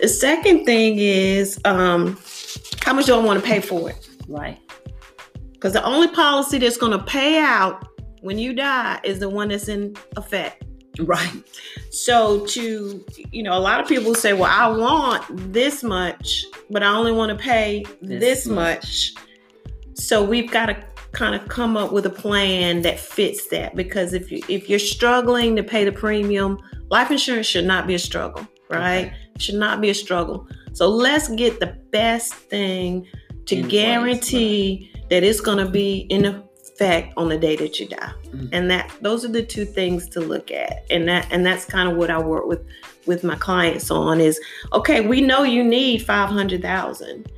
The 0.00 0.08
second 0.08 0.64
thing 0.64 0.98
is 0.98 1.60
um, 1.64 2.18
how 2.80 2.94
much 2.94 3.06
do 3.06 3.14
I 3.14 3.18
want 3.18 3.40
to 3.40 3.46
pay 3.46 3.60
for 3.60 3.90
it? 3.90 4.08
Right. 4.28 4.58
Because 5.58 5.72
the 5.72 5.84
only 5.84 6.06
policy 6.08 6.58
that's 6.58 6.76
going 6.76 6.92
to 6.92 7.04
pay 7.04 7.38
out 7.40 7.84
when 8.20 8.38
you 8.38 8.52
die 8.52 9.00
is 9.02 9.18
the 9.18 9.28
one 9.28 9.48
that's 9.48 9.68
in 9.68 9.96
effect. 10.16 10.64
Right. 11.00 11.42
So 11.90 12.46
to 12.46 13.04
you 13.32 13.42
know, 13.42 13.56
a 13.56 13.60
lot 13.60 13.80
of 13.80 13.88
people 13.88 14.14
say, 14.14 14.32
"Well, 14.32 14.50
I 14.50 14.68
want 14.68 15.52
this 15.52 15.82
much, 15.82 16.44
but 16.70 16.82
I 16.82 16.94
only 16.94 17.12
want 17.12 17.36
to 17.36 17.42
pay 17.42 17.84
this, 18.02 18.20
this 18.20 18.46
much. 18.46 19.14
much." 19.14 19.24
So 19.94 20.24
we've 20.24 20.50
got 20.50 20.66
to 20.66 20.84
kind 21.12 21.34
of 21.34 21.48
come 21.48 21.76
up 21.76 21.92
with 21.92 22.06
a 22.06 22.10
plan 22.10 22.82
that 22.82 22.98
fits 22.98 23.48
that 23.48 23.74
because 23.74 24.12
if 24.12 24.30
you 24.30 24.42
if 24.48 24.68
you're 24.68 24.78
struggling 24.78 25.56
to 25.56 25.62
pay 25.62 25.84
the 25.84 25.92
premium, 25.92 26.58
life 26.90 27.10
insurance 27.10 27.46
should 27.46 27.64
not 27.64 27.86
be 27.86 27.94
a 27.94 27.98
struggle, 27.98 28.46
right? 28.68 29.06
Okay. 29.06 29.16
Should 29.38 29.56
not 29.56 29.80
be 29.80 29.90
a 29.90 29.94
struggle. 29.94 30.48
So 30.72 30.88
let's 30.88 31.28
get 31.28 31.60
the 31.60 31.78
best 31.90 32.34
thing 32.34 33.06
to 33.46 33.56
in 33.56 33.68
guarantee 33.68 34.90
place? 34.92 34.97
That 35.10 35.22
it's 35.22 35.40
going 35.40 35.58
to 35.58 35.70
be 35.70 36.06
in 36.10 36.24
effect 36.24 37.12
on 37.16 37.28
the 37.28 37.38
day 37.38 37.56
that 37.56 37.80
you 37.80 37.88
die. 37.88 38.12
Mm-hmm. 38.26 38.46
And 38.52 38.70
that 38.70 38.92
those 39.00 39.24
are 39.24 39.28
the 39.28 39.42
two 39.42 39.64
things 39.64 40.08
to 40.10 40.20
look 40.20 40.50
at. 40.50 40.84
And 40.90 41.08
that 41.08 41.28
and 41.30 41.44
that's 41.44 41.64
kind 41.64 41.88
of 41.88 41.96
what 41.96 42.10
I 42.10 42.18
work 42.18 42.46
with 42.46 42.64
with 43.06 43.24
my 43.24 43.36
clients 43.36 43.90
on 43.90 44.20
is 44.20 44.38
okay, 44.72 45.00
we 45.00 45.20
know 45.20 45.42
you 45.42 45.64
need 45.64 46.04
500,000. 46.04 47.30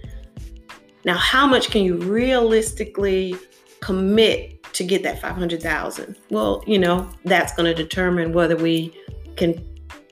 Now, 1.04 1.16
how 1.16 1.46
much 1.46 1.70
can 1.70 1.83
you 1.83 1.96
realistically 1.96 3.35
commit 3.80 4.62
to 4.74 4.85
get 4.85 5.02
that 5.04 5.20
500,000? 5.20 6.16
Well, 6.28 6.62
you 6.66 6.78
know, 6.78 7.09
that's 7.24 7.54
going 7.54 7.74
to 7.74 7.83
determine 7.83 8.33
whether 8.33 8.56
we 8.56 8.94
can 9.37 9.64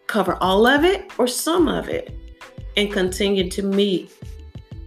cover 0.07 0.37
all 0.37 0.67
of 0.67 0.85
it 0.85 1.13
or 1.19 1.27
some 1.27 1.69
of 1.69 1.89
it 1.89 2.17
and 2.77 2.91
continue 2.91 3.51
to 3.51 3.63
meet 3.63 4.11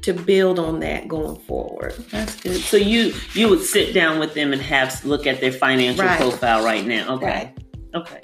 to 0.01 0.13
build 0.13 0.59
on 0.59 0.79
that 0.79 1.07
going 1.07 1.39
forward. 1.41 1.93
That's 2.11 2.39
good. 2.41 2.59
So 2.61 2.77
you 2.77 3.13
you 3.33 3.49
would 3.49 3.61
sit 3.61 3.93
down 3.93 4.19
with 4.19 4.33
them 4.33 4.53
and 4.53 4.61
have 4.61 5.03
look 5.05 5.27
at 5.27 5.39
their 5.39 5.51
financial 5.51 6.05
right. 6.05 6.19
profile 6.19 6.63
right 6.63 6.85
now. 6.85 7.15
Okay. 7.15 7.25
Right. 7.25 7.57
Okay. 7.93 8.21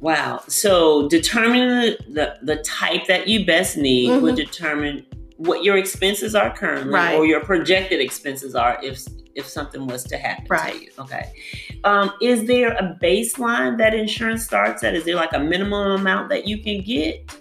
Wow. 0.00 0.42
So 0.48 1.08
determining 1.08 1.96
the, 2.12 2.36
the, 2.42 2.56
type 2.64 3.06
that 3.06 3.28
you 3.28 3.46
best 3.46 3.76
need 3.76 4.10
mm-hmm. 4.10 4.22
would 4.22 4.34
determine 4.34 5.06
what 5.36 5.62
your 5.62 5.76
expenses 5.76 6.34
are 6.34 6.52
currently 6.56 6.92
right. 6.92 7.14
or 7.14 7.24
your 7.24 7.38
projected 7.38 8.00
expenses 8.00 8.56
are 8.56 8.82
if 8.82 9.06
if 9.34 9.46
something 9.46 9.86
was 9.86 10.02
to 10.04 10.18
happen 10.18 10.46
right. 10.48 10.74
to 10.74 10.82
you. 10.82 10.90
Okay. 10.98 11.32
Um, 11.84 12.12
is 12.20 12.44
there 12.46 12.72
a 12.72 12.98
baseline 13.00 13.78
that 13.78 13.94
insurance 13.94 14.44
starts 14.44 14.82
at? 14.82 14.94
Is 14.94 15.04
there 15.04 15.14
like 15.14 15.32
a 15.32 15.38
minimum 15.38 16.00
amount 16.00 16.28
that 16.30 16.46
you 16.46 16.62
can 16.62 16.82
get? 16.82 17.34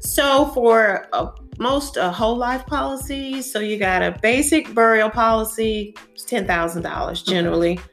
So 0.00 0.46
for 0.46 1.08
a, 1.12 1.28
most 1.58 1.96
a 1.96 2.10
whole 2.10 2.36
life 2.36 2.66
policies, 2.66 3.50
so 3.50 3.58
you 3.58 3.78
got 3.78 4.02
a 4.02 4.18
basic 4.22 4.74
burial 4.74 5.10
policy, 5.10 5.94
it's 6.12 6.24
ten 6.24 6.46
thousand 6.46 6.82
dollars 6.82 7.22
generally. 7.22 7.78
Okay. 7.78 7.88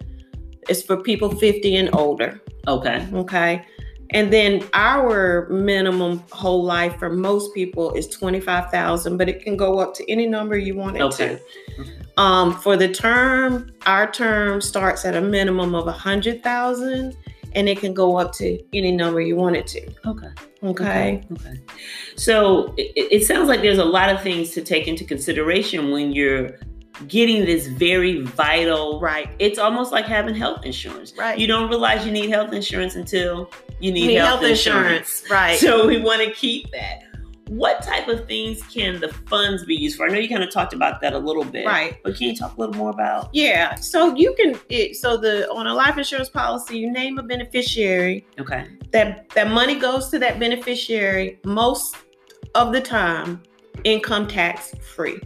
It's 0.69 0.82
for 0.82 0.98
people 0.98 1.36
fifty 1.36 1.76
and 1.76 1.89
older. 1.93 2.41
Okay. 2.67 3.08
Okay. 3.13 3.65
And 4.12 4.34
then 4.34 4.67
our 4.74 5.48
minimum 5.50 6.24
whole 6.32 6.63
life 6.63 6.98
for 6.98 7.12
most 7.12 7.54
people 7.54 7.93
is 7.93 8.08
25,000, 8.08 9.17
but 9.17 9.30
it 9.30 9.43
can 9.43 9.56
go 9.56 9.78
up 9.78 9.93
to 9.95 10.12
any 10.12 10.26
number 10.26 10.58
you 10.58 10.76
want 10.76 10.98
it 10.98 11.02
okay. 11.04 11.39
to. 11.78 11.86
Um, 12.17 12.56
for 12.60 12.76
the 12.76 12.89
term, 12.89 13.72
our 13.86 14.12
term 14.12 14.62
starts 14.62 15.06
at 15.06 15.15
a 15.15 15.22
minimum 15.22 15.76
of 15.76 15.86
100,000 15.86 17.15
and 17.54 17.69
it 17.69 17.80
can 17.80 17.93
go 17.93 18.17
up 18.17 18.34
to 18.34 18.60
any 18.74 18.91
number 18.91 19.22
you 19.22 19.36
want 19.36 19.56
it 19.56 19.67
to. 19.67 19.91
Okay. 20.08 20.30
Okay. 20.62 21.24
Okay. 21.32 21.60
So 22.15 22.74
it, 22.78 22.91
it 22.95 23.26
sounds 23.26 23.48
like 23.48 23.62
there's 23.62 23.78
a 23.78 23.86
lot 23.86 24.10
of 24.10 24.22
things 24.22 24.52
to 24.52 24.62
take 24.62 24.88
into 24.88 25.06
consideration 25.06 25.91
when 25.91 26.12
you're 26.12 26.58
getting 27.08 27.45
this 27.45 27.67
very 27.67 28.22
vital 28.24 29.00
right 29.00 29.30
it's 29.39 29.58
almost 29.58 29.93
like 29.93 30.04
having 30.04 30.36
health 30.36 30.65
insurance 30.65 31.13
right 31.17 31.39
you 31.39 31.48
don't 31.48 31.69
realize 31.69 32.06
you 32.06 32.12
need 32.12 32.30
health 32.30 32.52
insurance 32.52 32.95
until 32.95 33.50
you 33.80 33.93
need, 33.93 34.08
need 34.08 34.15
health, 34.15 34.41
health 34.41 34.52
insurance. 34.52 35.22
insurance 35.22 35.32
right 35.32 35.60
so 35.60 35.88
we 35.88 36.02
want 36.02 36.22
to 36.22 36.30
keep 36.32 36.69
that 36.72 37.04
what 37.49 37.81
type 37.81 38.07
of 38.07 38.27
things 38.27 38.62
can 38.63 38.99
the 38.99 39.09
funds 39.27 39.65
be 39.65 39.75
used 39.75 39.97
for? 39.97 40.05
I 40.05 40.09
know 40.09 40.19
you 40.19 40.29
kind 40.29 40.43
of 40.43 40.51
talked 40.51 40.73
about 40.73 41.01
that 41.01 41.13
a 41.13 41.17
little 41.17 41.43
bit, 41.43 41.65
right? 41.65 41.97
But 42.03 42.15
can 42.15 42.27
you 42.27 42.35
talk 42.35 42.55
a 42.55 42.59
little 42.59 42.75
more 42.75 42.91
about? 42.91 43.29
Yeah, 43.33 43.75
so 43.75 44.15
you 44.15 44.35
can. 44.35 44.55
It, 44.69 44.95
so 44.95 45.17
the 45.17 45.49
on 45.51 45.65
a 45.65 45.73
life 45.73 45.97
insurance 45.97 46.29
policy, 46.29 46.77
you 46.77 46.91
name 46.91 47.17
a 47.17 47.23
beneficiary. 47.23 48.25
Okay. 48.39 48.67
That 48.91 49.29
that 49.29 49.49
money 49.49 49.79
goes 49.79 50.09
to 50.09 50.19
that 50.19 50.39
beneficiary 50.39 51.39
most 51.43 51.95
of 52.53 52.71
the 52.71 52.81
time, 52.81 53.41
income 53.83 54.27
tax 54.27 54.75
free. 54.95 55.19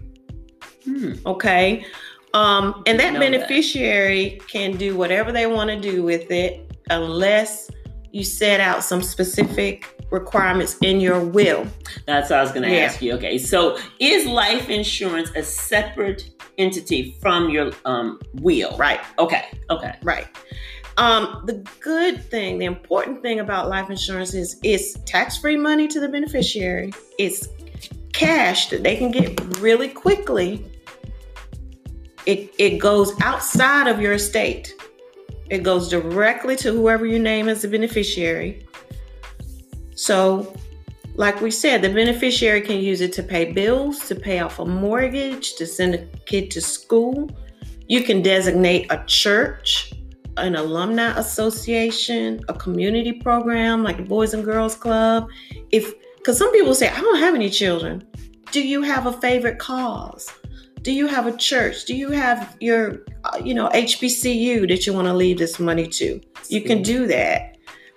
Hmm. 0.85 1.13
Okay. 1.25 1.85
Um, 2.33 2.83
and 2.87 2.99
that 2.99 3.13
beneficiary 3.19 4.37
that. 4.39 4.47
can 4.47 4.77
do 4.77 4.95
whatever 4.95 5.31
they 5.31 5.45
want 5.45 5.69
to 5.69 5.79
do 5.79 6.03
with 6.03 6.31
it 6.31 6.71
unless 6.89 7.69
you 8.11 8.23
set 8.23 8.59
out 8.59 8.83
some 8.83 9.01
specific 9.01 10.02
requirements 10.13 10.77
in 10.81 11.01
your 11.01 11.19
will. 11.19 11.67
That's 12.05 12.29
what 12.29 12.39
I 12.39 12.43
was 12.43 12.51
going 12.51 12.63
to 12.63 12.73
yeah. 12.73 12.83
ask 12.83 13.01
you. 13.01 13.13
Okay, 13.15 13.37
so 13.37 13.77
is 13.99 14.25
life 14.27 14.69
insurance 14.69 15.31
a 15.35 15.43
separate 15.43 16.29
entity 16.57 17.17
from 17.19 17.49
your 17.49 17.71
um, 17.83 18.21
will? 18.35 18.77
Right. 18.77 19.01
Okay. 19.17 19.45
Okay. 19.69 19.95
Right. 20.03 20.27
Um, 20.97 21.41
the 21.47 21.67
good 21.79 22.23
thing, 22.23 22.59
the 22.59 22.65
important 22.65 23.23
thing 23.23 23.39
about 23.39 23.67
life 23.67 23.89
insurance 23.89 24.35
is 24.35 24.59
it's 24.61 24.93
tax-free 25.05 25.57
money 25.57 25.87
to 25.87 25.99
the 25.99 26.07
beneficiary. 26.07 26.93
It's 27.17 27.47
cash 28.13 28.69
that 28.69 28.83
they 28.83 28.95
can 28.95 29.09
get 29.09 29.57
really 29.57 29.89
quickly. 29.89 30.63
It, 32.27 32.53
it 32.59 32.77
goes 32.77 33.19
outside 33.21 33.87
of 33.87 33.99
your 33.99 34.13
estate. 34.13 34.75
It 35.49 35.63
goes 35.63 35.89
directly 35.89 36.55
to 36.57 36.71
whoever 36.71 37.07
you 37.07 37.17
name 37.17 37.49
as 37.49 37.63
the 37.63 37.67
beneficiary. 37.67 38.65
So, 39.95 40.53
like 41.15 41.41
we 41.41 41.51
said, 41.51 41.81
the 41.81 41.89
beneficiary 41.89 42.61
can 42.61 42.79
use 42.79 43.01
it 43.01 43.13
to 43.13 43.23
pay 43.23 43.51
bills, 43.51 44.07
to 44.07 44.15
pay 44.15 44.39
off 44.39 44.59
a 44.59 44.65
mortgage, 44.65 45.55
to 45.55 45.65
send 45.65 45.95
a 45.95 46.05
kid 46.25 46.49
to 46.51 46.61
school. 46.61 47.29
You 47.87 48.03
can 48.03 48.21
designate 48.21 48.91
a 48.91 49.03
church, 49.05 49.93
an 50.37 50.55
alumni 50.55 51.17
association, 51.19 52.41
a 52.49 52.53
community 52.53 53.13
program 53.13 53.83
like 53.83 53.97
the 53.97 54.03
Boys 54.03 54.33
and 54.33 54.43
Girls 54.43 54.75
Club. 54.75 55.29
If 55.71 55.93
because 56.23 56.37
some 56.37 56.53
people 56.53 56.73
say, 56.73 56.87
I 56.87 57.01
don't 57.01 57.19
have 57.19 57.35
any 57.35 57.49
children. 57.49 58.07
Do 58.51 58.65
you 58.65 58.81
have 58.81 59.07
a 59.07 59.11
favorite 59.11 59.59
cause? 59.59 60.31
Do 60.81 60.93
you 60.93 61.05
have 61.07 61.27
a 61.27 61.35
church? 61.35 61.83
Do 61.83 61.95
you 61.95 62.11
have 62.11 62.55
your, 62.61 63.03
uh, 63.25 63.41
you 63.43 63.53
know, 63.53 63.67
HBCU 63.69 64.67
that 64.69 64.87
you 64.87 64.93
want 64.93 65.07
to 65.07 65.13
leave 65.13 65.37
this 65.37 65.59
money 65.59 65.85
to? 65.87 66.21
You 66.47 66.61
can 66.61 66.81
do 66.81 67.07
that. 67.07 67.52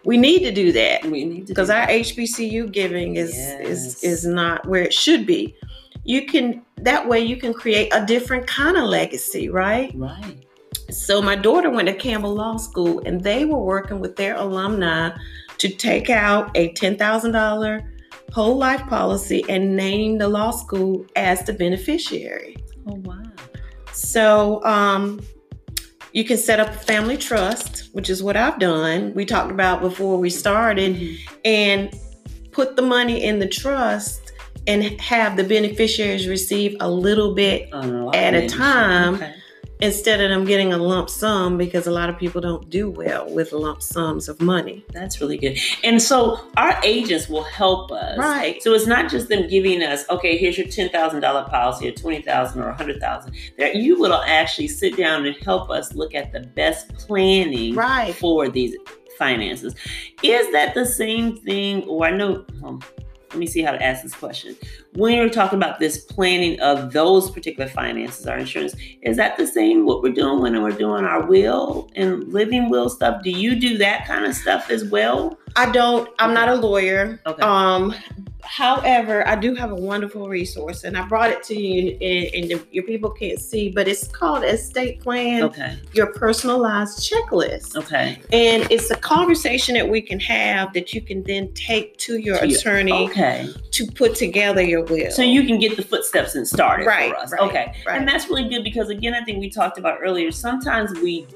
We 0.07 0.17
need 0.17 0.45
to 0.45 0.53
do 0.53 0.71
that. 0.71 1.05
We 1.05 1.25
need 1.25 1.49
to 1.49 1.53
because 1.53 1.69
our 1.69 1.87
HBCU 1.89 2.71
giving 2.71 3.17
is 3.17 3.35
yes. 3.35 3.67
is 3.67 4.05
is 4.05 4.25
not 4.25 4.65
where 4.67 4.83
it 4.83 4.95
should 4.95 5.27
be. 5.27 5.57
You 6.05 6.27
can 6.27 6.63
that 6.77 7.09
way 7.09 7.21
you 7.21 7.37
can 7.37 7.53
create 7.53 7.93
a 7.93 8.07
different 8.07 8.47
kind 8.47 8.77
of 8.77 8.85
legacy, 8.85 9.49
right? 9.49 9.93
Right. 9.97 10.47
So 10.91 11.21
my 11.21 11.35
daughter 11.35 11.71
went 11.71 11.89
to 11.89 11.95
Campbell 11.95 12.35
Law 12.35 12.57
School 12.57 13.03
and 13.05 13.21
they 13.21 13.45
were 13.45 13.59
working 13.59 13.99
with 13.99 14.15
their 14.15 14.37
alumni 14.37 15.11
to 15.59 15.69
take 15.69 16.09
out 16.09 16.57
a 16.57 16.73
ten 16.75 16.97
thousand 16.97 17.33
dollar 17.33 17.93
whole 18.33 18.57
life 18.57 18.87
policy 18.87 19.45
and 19.49 19.75
name 19.75 20.19
the 20.19 20.29
law 20.29 20.53
school 20.53 21.05
as 21.17 21.43
the 21.43 21.53
beneficiary. 21.53 22.57
Oh 22.87 22.95
wow. 23.03 23.25
So 23.91 24.63
um 24.65 25.21
you 26.17 26.25
can 26.25 26.39
set 26.39 26.59
up 26.59 26.69
a 26.71 26.79
family 26.79 27.19
trust, 27.19 27.91
which 27.93 28.09
is 28.09 28.23
what 28.23 28.39
I've 28.39 28.59
done. 28.59 29.13
We 29.13 29.27
talked 29.27 29.51
about 29.51 29.83
before 29.83 30.17
we 30.17 30.31
started, 30.31 30.97
mm-hmm. 30.97 31.35
and 31.45 31.95
put 32.53 32.75
the 32.75 32.81
money 32.81 33.23
in 33.23 33.39
the 33.39 33.47
trust 33.47 34.33
and 34.67 34.83
have 34.99 35.37
the 35.37 35.45
beneficiaries 35.45 36.27
receive 36.27 36.75
a 36.81 36.91
little 36.91 37.35
bit 37.35 37.69
at 38.15 38.33
a 38.33 38.49
time. 38.49 39.17
Okay 39.17 39.35
instead 39.81 40.21
of 40.21 40.31
them 40.31 40.45
getting 40.45 40.73
a 40.73 40.79
lump 40.79 41.11
sum 41.11 41.59
because 41.59 41.87
a 41.87 41.91
lot 41.91 42.09
of 42.09 42.19
people 42.19 42.41
don't 42.41 42.69
do 42.71 42.89
well 42.91 43.29
with 43.33 43.53
lump 43.53 43.83
sums 43.83 44.29
of 44.29 44.41
money. 44.41 44.85
That's 44.93 45.21
really 45.21 45.39
good. 45.39 45.59
And 45.85 46.01
so 46.01 46.41
our 46.57 46.81
agents 46.83 47.29
will 47.29 47.43
help 47.43 47.93
us. 47.93 48.19
Right. 48.19 48.63
So 48.63 48.73
it's 48.73 48.87
not 48.87 49.11
just 49.11 49.29
them 49.29 49.49
giving 49.49 49.83
us, 49.83 50.09
okay, 50.09 50.37
here's 50.37 50.57
your 50.57 50.67
$10,000 50.67 51.51
policy 51.51 51.89
or 51.89 51.93
20,000 51.93 52.63
or 52.63 52.67
100,000. 52.67 53.33
There 53.59 53.75
you 53.75 53.99
will 53.99 54.15
actually 54.15 54.69
sit 54.69 54.97
down 54.97 55.27
and 55.27 55.37
help 55.37 55.71
us 55.71 55.95
look 55.95 56.15
at 56.15 56.33
the 56.33 56.41
best 56.41 56.89
planning 56.95 57.75
right. 57.75 58.15
for 58.15 58.49
these 58.49 58.75
finances. 59.19 59.75
Is 60.23 60.51
that 60.53 60.75
the 60.75 60.87
same 60.87 61.37
thing 61.37 61.85
or 61.85 62.07
I 62.07 62.11
know 62.11 62.45
um, 62.65 62.81
let 63.31 63.41
me 63.41 63.47
see 63.47 63.61
how 63.61 63.73
to 63.73 63.83
ask 63.83 64.03
this 64.03 64.15
question. 64.15 64.57
When 64.97 65.15
you're 65.15 65.29
talking 65.29 65.59
about 65.59 65.79
this 65.79 65.99
planning 65.99 66.59
of 66.61 66.95
those 66.95 67.31
particular 67.31 67.69
finances, 67.69 68.27
our 68.27 68.39
insurance, 68.39 68.75
is 69.03 69.19
that 69.19 69.37
the 69.37 69.47
same 69.47 69.85
what 69.85 70.03
we're 70.03 70.15
doing 70.15 70.41
when 70.41 70.63
we're 70.63 70.71
doing 70.71 71.05
our 71.05 71.27
will 71.27 71.91
and 71.95 72.33
living 72.33 72.71
will 72.71 72.89
stuff? 72.89 73.23
Do 73.23 73.31
you 73.31 73.57
do 73.57 73.77
that 73.77 74.07
kind 74.07 74.25
of 74.25 74.35
stuff 74.35 74.71
as 74.71 74.87
well? 74.87 75.39
I 75.55 75.71
don't. 75.71 76.09
I'm 76.19 76.31
okay. 76.31 76.35
not 76.35 76.49
a 76.49 76.55
lawyer. 76.55 77.21
Okay. 77.27 77.43
Um, 77.43 77.95
However, 78.47 79.27
I 79.29 79.37
do 79.37 79.55
have 79.55 79.71
a 79.73 79.75
wonderful 79.75 80.29
resource, 80.29 80.85
and 80.85 80.97
I 80.97 81.07
brought 81.07 81.31
it 81.31 81.43
to 81.45 81.55
you, 81.61 81.91
and, 82.01 82.51
and 82.53 82.65
your 82.71 82.85
people 82.85 83.11
can't 83.11 83.39
see, 83.41 83.71
but 83.71 83.89
it's 83.89 84.07
called 84.07 84.45
Estate 84.45 85.01
Plan. 85.01 85.43
Okay. 85.45 85.77
Your 85.93 86.07
personalized 86.13 86.99
checklist. 87.11 87.77
Okay. 87.77 88.21
And 88.33 88.67
it's 88.71 88.91
a 88.91 88.97
conversation 88.97 89.75
that 89.75 89.89
we 89.89 90.01
can 90.01 90.21
have 90.21 90.73
that 90.75 90.95
you 90.95 91.01
can 91.01 91.23
then 91.25 91.53
take 91.55 91.97
to 91.99 92.19
your 92.19 92.39
To 92.39 92.49
your- 92.49 92.59
attorney 92.59 92.93
Okay. 93.11 93.49
to 93.73 93.87
put 93.89 94.15
together 94.15 94.63
your 94.63 94.85
will. 94.85 95.11
So 95.11 95.23
you 95.23 95.45
can 95.45 95.59
get 95.59 95.77
the 95.77 95.83
footsteps 95.83 96.35
and 96.35 96.47
started 96.47 96.87
Right, 96.87 97.11
for 97.11 97.17
us. 97.19 97.33
right, 97.33 97.41
okay. 97.43 97.73
right. 97.87 97.99
And 97.99 98.09
that's 98.09 98.29
really 98.29 98.49
good 98.49 98.63
because 98.65 98.89
again, 98.91 99.13
I 99.15 99.23
think 99.25 99.41
we 99.41 99.51
talked 99.51 99.77
about 99.79 99.99
earlier. 100.03 100.31
Sometimes 100.31 100.93
we 101.01 101.27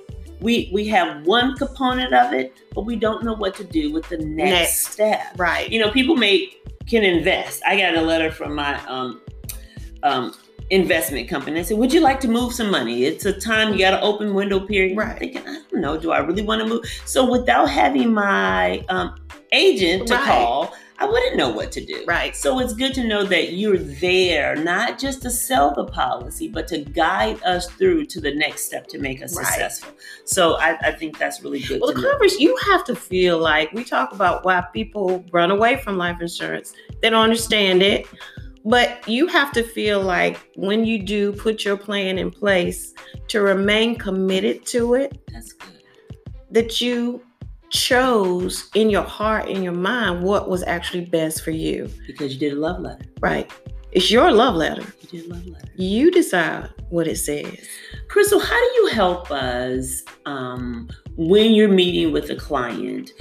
we 0.41 0.71
we 0.73 0.87
have 0.89 1.25
one 1.27 1.57
component 1.57 2.13
of 2.15 2.33
it, 2.33 2.55
but 2.75 2.83
we 2.87 2.97
don't 2.97 3.25
know 3.25 3.35
what 3.35 3.55
to 3.57 3.65
do 3.65 3.93
with 3.93 4.09
the 4.09 4.19
next, 4.19 4.51
Next. 4.51 4.93
step. 4.93 5.21
right. 5.37 5.71
You 5.71 5.81
know, 5.81 5.91
people 5.91 6.17
may 6.17 6.53
can 6.89 7.05
invest. 7.05 7.63
I 7.67 7.77
got 7.77 7.95
a 7.95 8.01
letter 8.03 8.31
from 8.33 8.55
my 8.55 8.79
um 8.87 9.21
um 10.03 10.33
investment 10.71 11.29
company. 11.29 11.57
They 11.61 11.65
said, 11.65 11.79
Would 11.79 11.93
you 11.93 12.01
like 12.01 12.21
to 12.21 12.29
move 12.29 12.53
some 12.53 12.71
money? 12.71 13.05
It's 13.05 13.25
a 13.27 13.33
time 13.39 13.73
you 13.73 13.79
got 13.81 13.95
an 13.95 14.01
open 14.03 14.35
window 14.35 14.61
period. 14.61 14.93
I'm 14.93 14.99
Right. 14.99 15.19
thinking, 15.19 15.43
I 15.47 15.63
don't 15.71 15.81
know, 15.81 15.99
do 15.99 16.13
I 16.13 16.19
really 16.19 16.43
want 16.43 16.63
to 16.63 16.67
move? 16.69 16.85
So 17.05 17.29
without 17.31 17.67
having 17.69 18.13
my 18.15 18.85
um 18.89 19.15
agent 19.53 20.07
to 20.09 20.15
Right. 20.15 20.25
call, 20.25 20.75
I 21.01 21.07
wouldn't 21.07 21.37
know 21.37 21.49
what 21.49 21.73
to 21.73 21.85
do. 21.85 22.05
Right. 22.07 22.37
So 22.37 22.59
it's 22.61 22.75
good 22.75 22.93
to 22.95 23.05
know 23.05 23.25
that 23.25 23.55
you're 23.55 23.79
there, 23.79 24.55
not 24.55 24.99
just 24.99 25.23
to 25.23 25.31
sell 25.31 25.75
the 25.75 25.87
policy, 25.87 26.47
but 26.47 26.69
to 26.69 26.81
guide 26.85 27.43
us 27.43 27.69
through 27.71 28.05
to 28.07 28.21
the 28.21 28.35
next 28.35 28.67
step 28.67 28.87
to 28.89 28.99
make 28.99 29.23
us 29.23 29.35
Right. 29.35 29.47
successful. 29.47 29.95
So 30.27 30.55
I, 30.57 30.77
I 30.83 30.93
think 30.93 31.19
that's 31.19 31.43
really 31.43 31.61
good. 31.61 31.81
Well, 31.81 31.95
the 31.95 32.01
know. 32.03 32.11
conversation 32.11 32.43
you 32.43 32.57
have 32.71 32.85
to 32.85 32.95
feel 32.95 33.39
like 33.39 33.73
we 33.73 33.83
talk 33.83 34.13
about 34.13 34.45
why 34.45 34.63
people 34.75 35.25
run 35.33 35.51
away 35.51 35.79
from 35.79 35.97
life 35.97 36.21
insurance. 36.21 36.75
They 37.01 37.09
don't 37.09 37.25
understand 37.25 37.83
it, 37.83 38.07
but 38.67 39.09
you 39.09 39.27
have 39.29 39.53
to 39.53 39.63
feel 39.63 40.03
like 40.03 40.51
when 40.57 40.85
you 40.85 41.03
do 41.03 41.33
put 41.33 41.65
your 41.65 41.79
plan 41.79 42.19
in 42.19 42.31
place 42.31 42.93
to 43.29 43.41
remain 43.41 43.97
committed 43.97 44.67
to 44.67 44.95
it, 44.95 45.19
That's 45.33 45.53
good. 45.55 45.83
that 46.51 46.81
you 46.83 47.23
chose 47.71 48.69
in 48.75 48.91
your 48.91 49.03
heart 49.03 49.49
in 49.49 49.63
your 49.63 49.73
mind 49.73 50.23
what 50.23 50.49
was 50.49 50.63
actually 50.65 51.05
best 51.07 51.43
for 51.43 51.53
you. 51.53 51.91
Because 52.07 52.35
you 52.35 52.41
did 52.41 52.53
a 52.53 52.61
love 52.61 52.81
letter. 52.81 53.05
Right? 53.21 53.51
It's 53.93 54.11
your 54.11 54.31
love 54.31 54.55
letter. 54.55 54.85
You 55.01 55.21
did 55.21 55.31
a 55.31 55.35
love 55.35 55.47
letter. 55.47 55.69
You 55.77 56.11
decide 56.11 56.71
what 56.91 57.09
it 57.09 57.17
says. 57.17 57.67
Crystal, 58.09 58.41
how 58.41 58.59
do 58.59 58.73
you 58.77 58.87
help 58.89 59.31
us 59.31 60.03
um, 60.27 60.89
when 61.17 61.53
you're 61.53 61.69
meeting 61.69 62.13
with 62.13 62.31
a 62.31 62.37
client 62.37 63.13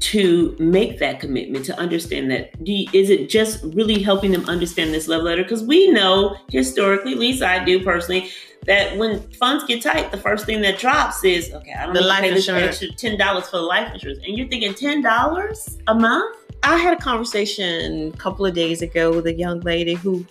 to 0.00 0.56
make 0.58 0.98
that 0.98 1.20
commitment 1.20 1.64
to 1.66 1.78
understand 1.78 2.30
that? 2.30 2.62
Do 2.64 2.72
you, 2.72 2.88
is 2.92 3.08
it 3.08 3.30
just 3.30 3.62
really 3.62 4.02
helping 4.02 4.32
them 4.32 4.44
understand 4.48 4.92
this 4.92 5.08
love 5.08 5.22
letter? 5.22 5.42
Because 5.42 5.62
we 5.62 5.90
know 5.90 6.36
historically, 6.50 7.12
at 7.12 7.18
least 7.18 7.42
I 7.42 7.64
do 7.64 7.82
personally, 7.84 8.30
that 8.66 8.96
when 8.96 9.20
funds 9.32 9.64
get 9.64 9.82
tight, 9.82 10.10
the 10.12 10.16
first 10.18 10.46
thing 10.46 10.60
that 10.62 10.78
drops 10.78 11.24
is 11.24 11.52
okay. 11.52 11.72
I 11.72 11.84
don't 11.86 11.94
The 11.94 12.00
need 12.00 12.04
to 12.04 12.08
life 12.08 12.20
pay 12.22 12.30
this 12.30 12.48
insurance. 12.48 12.82
extra 12.82 12.92
ten 12.96 13.18
dollars 13.18 13.48
for 13.48 13.56
the 13.56 13.62
life 13.64 13.92
insurance, 13.92 14.20
and 14.26 14.36
you're 14.38 14.48
thinking 14.48 14.74
ten 14.74 15.02
dollars 15.02 15.78
a 15.88 15.94
month. 15.94 16.36
I 16.62 16.76
had 16.76 16.92
a 16.96 17.00
conversation 17.00 18.12
a 18.14 18.16
couple 18.16 18.46
of 18.46 18.54
days 18.54 18.82
ago 18.82 19.10
with 19.12 19.26
a 19.26 19.34
young 19.34 19.60
lady 19.60 19.94
who, 19.94 20.24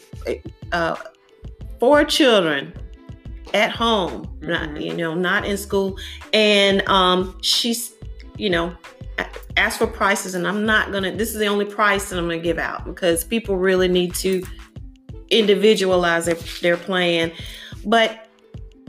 uh, 0.72 0.96
four 1.80 2.06
children 2.06 2.72
at 3.54 3.72
home, 3.72 4.26
not 4.40 4.70
Mhm. 4.70 4.82
you 4.82 4.94
know, 4.94 5.14
not 5.14 5.44
in 5.46 5.58
school, 5.58 5.98
and 6.32 6.88
um, 6.88 7.38
she's, 7.42 7.92
you 8.38 8.50
know, 8.50 8.74
asked 9.58 9.78
for 9.78 9.88
prices, 9.88 10.36
and 10.36 10.48
I'm 10.48 10.66
not 10.66 10.94
gonna. 10.94 11.12
This 11.14 11.34
is 11.34 11.38
the 11.38 11.48
only 11.48 11.66
price 11.66 12.10
that 12.10 12.18
I'm 12.18 12.26
gonna 12.30 12.40
give 12.40 12.58
out 12.58 12.86
because 12.86 13.26
people 13.26 13.58
really 13.58 13.90
need 13.90 14.16
to 14.16 14.42
individualize 15.30 16.26
their, 16.26 16.36
their 16.62 16.78
plan, 16.78 17.32
but. 17.86 18.28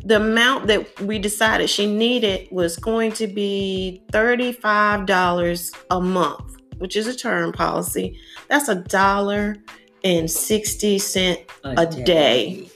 The 0.04 0.16
amount 0.16 0.66
that 0.66 1.00
we 1.02 1.20
decided 1.20 1.70
she 1.70 1.86
needed 1.86 2.48
was 2.50 2.76
going 2.76 3.12
to 3.12 3.28
be 3.28 4.02
$35 4.12 5.76
a 5.92 6.00
month 6.00 6.52
which 6.82 6.96
is 6.96 7.06
a 7.06 7.14
term 7.14 7.52
policy, 7.52 8.18
that's 8.48 8.68
a 8.68 8.74
dollar 8.74 9.54
and 10.02 10.28
60 10.28 10.98
cent. 10.98 11.40
A 11.62 11.86
day. 11.86 12.68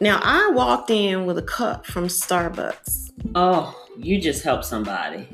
Now, 0.00 0.20
I 0.22 0.52
walked 0.52 0.88
in 0.90 1.26
with 1.26 1.38
a 1.38 1.42
cup 1.42 1.86
from 1.86 2.06
Starbucks. 2.06 3.10
Oh, 3.34 3.76
you 3.96 4.20
just 4.20 4.44
helped 4.44 4.64
somebody. 4.64 5.28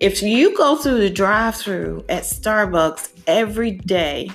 If 0.00 0.22
you 0.22 0.56
go 0.56 0.76
through 0.76 1.00
the 1.00 1.10
drive 1.10 1.56
through 1.56 2.02
at 2.08 2.22
Starbucks 2.22 3.10
every 3.26 3.72
day 3.72 4.30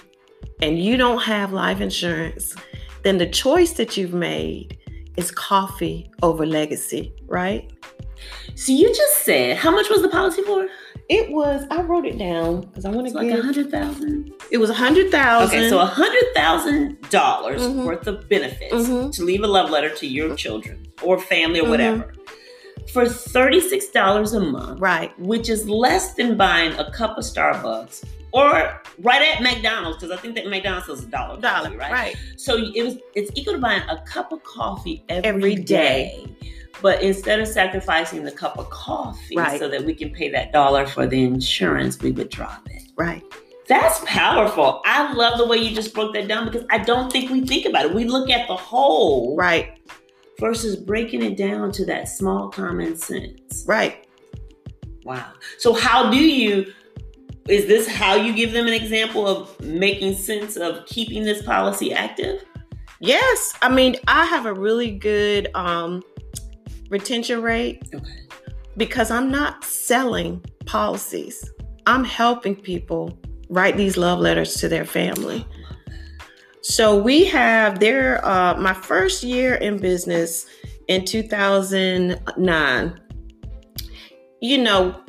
and 0.62 0.77
you 0.77 0.97
don't 0.97 1.23
have 1.23 1.51
life 1.51 1.81
insurance, 1.81 2.55
then 3.04 3.18
the 3.18 3.28
choice 3.28 3.74
that 3.74 3.98
you've 3.98 4.14
made 4.14 4.78
is 5.18 5.32
coffee 5.32 6.10
over 6.24 6.46
legacy, 6.46 7.14
right? 7.28 7.72
So 8.56 8.72
you 8.72 8.88
just 8.90 9.24
said 9.24 9.58
how 9.58 9.72
much 9.72 9.90
was 9.90 10.02
the 10.02 10.10
policy 10.10 10.42
for? 10.44 10.68
It 11.10 11.30
was, 11.32 11.66
I 11.72 11.82
wrote 11.82 12.06
it 12.06 12.18
down 12.18 12.62
because 12.62 12.86
I 12.86 12.90
want 12.90 13.08
to 13.08 13.14
like 13.14 13.28
give 13.28 13.40
a 13.40 13.42
hundred 13.42 13.70
thousand. 13.72 14.32
it 14.52 14.58
was 14.60 14.70
a 14.70 14.74
hundred 14.74 15.12
thousand. 15.12 15.60
Okay, 15.60 15.70
so 15.70 15.80
a 15.80 15.86
hundred 15.86 16.24
thousand 16.34 17.02
dollars 17.10 17.62
Mhm. 17.62 17.84
worth 17.86 18.08
of 18.08 18.30
benefits 18.30 18.74
Mhm. 18.74 19.12
to 19.16 19.24
leave 19.24 19.44
a 19.44 19.48
love 19.48 19.70
letter 19.70 19.90
to 19.90 20.08
your 20.08 20.36
children 20.36 20.88
or 21.02 21.20
family 21.20 21.60
or 21.60 21.66
Mhm. 21.66 21.70
whatever 21.70 22.14
for 22.94 23.06
thirty 23.10 23.60
six 23.60 23.88
dollars 23.88 24.32
a 24.34 24.40
month, 24.40 24.80
right. 24.80 25.12
which 25.20 25.50
is 25.50 25.68
less 25.68 26.14
than 26.14 26.38
buying 26.38 26.72
a 26.80 26.90
cup 26.92 27.18
of 27.18 27.24
Starbucks 27.26 28.06
or 28.34 28.82
right 29.00 29.22
at 29.36 29.41
McDonald's 29.41 29.98
because 29.98 30.12
I 30.17 30.22
think 30.22 30.36
that 30.36 30.48
McDonald's 30.48 30.88
is 30.89 31.04
a 31.04 31.08
dollar, 31.08 31.39
Dollar, 31.39 31.65
coffee, 31.70 31.78
right. 31.78 32.15
So 32.38 32.58
it 32.74 32.84
was 32.84 32.98
it's 33.15 33.32
equal 33.36 33.54
to 33.54 33.60
buying 33.60 33.82
a 33.89 34.02
cup 34.06 34.32
of 34.32 34.44
coffee 34.44 35.04
Every 35.10 35.30
every 35.30 35.56
day. 35.56 36.26
day. 36.26 36.36
But 36.82 37.02
instead 37.04 37.39
of 37.39 37.48
sacrificing 37.48 38.24
the 38.24 38.32
cup 38.32 38.58
of 38.58 38.70
coffee 38.70 39.38
Right. 39.38 39.60
so 39.60 39.67
that 39.67 39.84
we 39.86 39.94
can 39.94 40.10
pay 40.10 40.30
that 40.30 40.52
dollar 40.52 40.88
for 40.88 41.06
the 41.06 41.24
insurance, 41.24 42.00
we 42.02 42.12
would 42.12 42.30
drop 42.30 42.67
it. 42.72 42.84
Right. 42.98 43.22
That's 43.67 44.02
powerful. 44.06 44.82
I 44.86 45.13
love 45.13 45.38
the 45.38 45.46
way 45.46 45.58
you 45.58 45.76
just 45.76 45.94
broke 45.94 46.13
that 46.15 46.28
down 46.28 46.46
because 46.46 46.65
I 46.72 46.80
don't 46.80 47.12
think 47.12 47.30
we 47.30 47.41
think 47.46 47.65
about 47.67 47.86
it. 47.86 47.94
We 47.94 48.06
look 48.06 48.30
at 48.30 48.48
the 48.48 48.56
whole 48.56 49.36
Right. 49.36 49.78
versus 50.39 50.76
breaking 50.76 51.22
it 51.22 51.38
down 51.38 51.72
to 51.74 51.86
that 51.86 52.10
small 52.10 52.50
common 52.50 52.96
sense. 52.98 53.63
Right. 53.67 54.08
Wow. 55.04 55.28
So 55.60 55.74
how 55.74 56.10
do 56.10 56.17
you 56.17 56.72
is 57.47 57.65
this 57.67 57.88
how 57.88 58.15
you 58.15 58.34
give 58.34 58.51
them 58.51 58.67
an 58.67 58.73
example 58.73 59.27
of 59.27 59.60
making 59.62 60.15
sense 60.15 60.56
of 60.58 60.86
keeping 60.86 61.23
this 61.23 61.41
policy 61.41 61.93
active? 61.93 62.43
Yes. 62.99 63.54
I 63.62 63.69
mean, 63.69 63.95
I 64.08 64.25
have 64.25 64.45
a 64.45 64.54
really 64.54 64.91
good 64.91 65.49
um 65.56 66.04
retention 66.89 67.41
rate 67.41 67.82
Okay. 67.93 68.06
because 68.77 69.10
I'm 69.12 69.32
not 69.32 69.63
selling 69.63 70.43
policies. 70.65 71.49
I'm 71.88 72.04
helping 72.04 72.56
people 72.56 73.17
write 73.49 73.75
these 73.75 73.97
love 73.97 74.19
letters 74.19 74.56
to 74.56 74.69
their 74.69 74.86
family. 74.86 75.45
So 76.62 77.01
we 77.01 77.25
have 77.25 77.80
their 77.80 78.23
uh 78.23 78.56
my 78.58 78.73
first 78.73 79.23
year 79.23 79.56
in 79.56 79.77
business 79.77 80.45
in 80.88 81.06
2009. 81.06 82.99
You 84.41 84.58
know, 84.58 84.99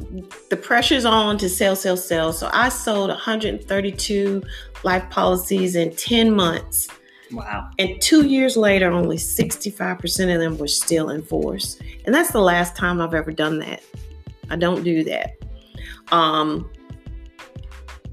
the 0.51 0.59
pressure's 0.59 1.07
on 1.07 1.39
to 1.39 1.49
sell, 1.49 1.75
sell, 1.75 1.97
sell. 1.97 2.35
So 2.35 2.51
I 2.53 2.69
sold 2.69 3.09
132 3.09 4.43
life 4.85 5.09
policies 5.09 5.75
in 5.75 5.97
10 5.97 6.35
months. 6.35 6.89
Wow. 7.33 7.71
And 7.79 8.01
two 8.03 8.27
years 8.27 8.59
later, 8.59 8.91
only 8.91 9.17
65% 9.17 10.35
of 10.35 10.41
them 10.41 10.59
were 10.59 10.69
still 10.69 11.09
in 11.09 11.23
force. 11.23 11.79
And 12.05 12.15
that's 12.15 12.31
the 12.31 12.43
last 12.43 12.77
time 12.77 13.01
I've 13.01 13.15
ever 13.15 13.33
done 13.33 13.59
that. 13.61 13.83
I 14.51 14.57
don't 14.57 14.85
do 14.85 15.03
that. 15.05 15.33
Um, 16.09 16.71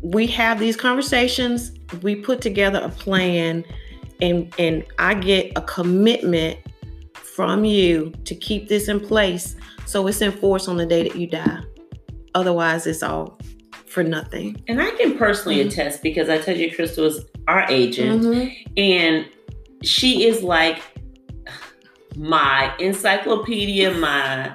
we 0.02 0.26
have 0.28 0.58
these 0.58 0.78
conversations, 0.78 1.74
we 2.02 2.16
put 2.16 2.40
together 2.40 2.80
a 2.80 2.88
plan, 2.88 3.66
and, 4.22 4.54
and 4.58 4.86
I 4.98 5.16
get 5.16 5.52
a 5.58 5.62
commitment 5.62 6.58
from 7.14 7.66
you 7.66 8.14
to 8.24 8.36
keep 8.36 8.70
this 8.70 8.88
in 8.88 9.02
place 9.02 9.58
so 9.90 10.06
it's 10.06 10.22
enforced 10.22 10.70
on 10.70 10.78
the 10.78 10.86
day 10.86 11.02
that 11.02 11.16
you 11.16 11.26
die. 11.26 11.62
Otherwise, 12.36 12.86
it's 12.86 13.02
all 13.02 13.40
for 13.88 14.04
nothing. 14.04 14.62
And 14.68 14.80
I 14.80 14.92
can 14.92 15.18
personally 15.18 15.58
Mhm. 15.64 15.68
attest 15.68 16.04
because 16.04 16.30
I 16.30 16.38
tell 16.38 16.56
you 16.56 16.72
Crystal 16.72 17.06
is 17.06 17.26
our 17.48 17.66
agent 17.70 18.22
Mhm. 18.22 18.56
and 18.78 19.26
she 19.82 20.28
is 20.28 20.44
like 20.44 20.78
my 22.16 22.72
encyclopedia, 22.78 23.92
my 23.96 24.52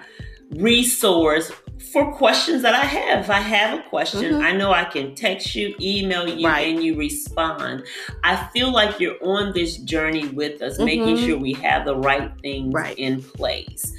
resource 0.52 1.50
for 1.92 2.12
questions 2.12 2.62
that 2.62 2.74
I 2.74 2.84
have. 2.86 3.24
If 3.24 3.30
I 3.30 3.40
have 3.40 3.78
a 3.78 3.82
question, 3.88 4.34
Mhm. 4.34 4.40
I 4.44 4.52
know 4.52 4.72
I 4.72 4.84
can 4.84 5.14
text 5.16 5.54
you, 5.56 5.74
email 5.80 6.28
you, 6.28 6.46
Right. 6.46 6.68
and 6.68 6.82
you 6.82 6.94
respond. 6.96 7.82
I 8.22 8.36
feel 8.52 8.72
like 8.72 9.00
you're 9.00 9.16
on 9.22 9.52
this 9.52 9.76
journey 9.78 10.26
with 10.28 10.62
us, 10.62 10.78
making 10.78 11.16
Mhm. 11.16 11.26
sure 11.26 11.38
we 11.38 11.52
have 11.54 11.84
the 11.84 11.96
right 11.96 12.30
things 12.42 12.72
Right. 12.72 12.96
in 12.98 13.22
place. 13.22 13.92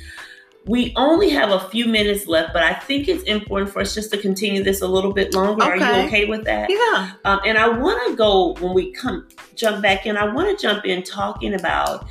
We 0.68 0.94
only 0.96 1.30
have 1.30 1.52
a 1.52 1.60
few 1.70 1.86
minutes 1.86 2.28
left, 2.28 2.52
but 2.52 2.64
I 2.64 2.74
think 2.74 3.08
it's 3.08 3.24
important 3.24 3.72
for 3.72 3.82
us 3.82 3.94
just 3.94 4.12
to 4.12 4.18
continue 4.18 4.64
this 4.64 4.82
a 4.82 4.88
little 4.88 5.14
bit 5.14 5.34
longer. 5.34 5.64
Okay. 5.64 5.84
Are 5.84 6.00
you 6.02 6.08
okay 6.08 6.26
with 6.26 6.44
that? 6.46 6.70
Yeah. 6.70 7.12
Um, 7.24 7.40
and 7.46 7.58
I 7.58 7.68
want 7.68 8.02
to 8.10 8.16
go 8.16 8.54
when 8.60 8.74
we 8.74 8.92
come 8.92 9.28
jump 9.56 9.84
back 9.84 10.08
in. 10.08 10.18
I 10.18 10.34
want 10.34 10.58
to 10.58 10.62
jump 10.62 10.86
in 10.86 11.04
talking 11.04 11.54
about 11.54 12.08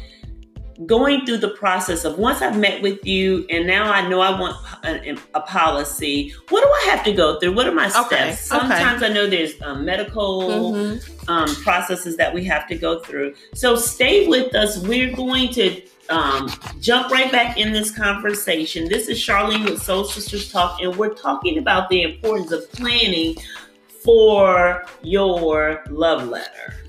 going 0.87 1.25
through 1.25 1.39
the 1.39 1.51
process 1.51 2.05
of 2.05 2.19
once 2.19 2.43
I've 2.43 2.59
met 2.59 2.83
with 2.83 3.05
you 3.07 3.47
and 3.49 3.67
now 3.67 3.93
I 3.93 4.07
know 4.09 4.21
I 4.21 4.39
want 4.39 4.57
a, 4.85 5.17
a 5.35 5.41
policy, 5.41 6.35
what 6.49 6.63
do 6.63 6.69
I 6.69 6.95
have 6.95 7.05
to 7.05 7.13
go 7.13 7.39
through? 7.39 7.55
What 7.55 7.67
are 7.67 7.75
my 7.75 7.89
steps? 7.89 8.07
Okay. 8.07 8.33
Sometimes 8.33 9.03
okay. 9.03 9.11
I 9.11 9.15
know 9.15 9.29
there's 9.29 9.61
um, 9.63 9.85
medical 9.85 10.73
mm-hmm. 10.73 11.31
um, 11.31 11.55
processes 11.57 12.17
that 12.17 12.35
we 12.35 12.45
have 12.45 12.67
to 12.69 12.77
go 12.77 13.01
through. 13.01 13.35
So 13.55 13.77
stay 13.77 14.27
with 14.27 14.55
us. 14.55 14.79
We're 14.79 15.15
going 15.15 15.51
to 15.51 15.83
um, 16.11 16.51
jump 16.81 17.11
right 17.11 17.31
back 17.31 17.57
in 17.57 17.73
this 17.73 17.91
conversation. 17.91 18.89
This 18.89 19.09
is 19.09 19.19
Charlene 19.19 19.65
with 19.65 19.83
Soul 19.83 20.05
Sisters 20.05 20.51
Talk, 20.51 20.81
and 20.83 20.95
we're 20.97 21.15
talking 21.15 21.59
about 21.59 21.89
the 21.89 22.03
importance 22.03 22.53
of 22.53 22.71
planning 22.73 23.37
for 24.03 24.85
your 25.03 25.83
love 25.89 26.29
letter. 26.29 26.84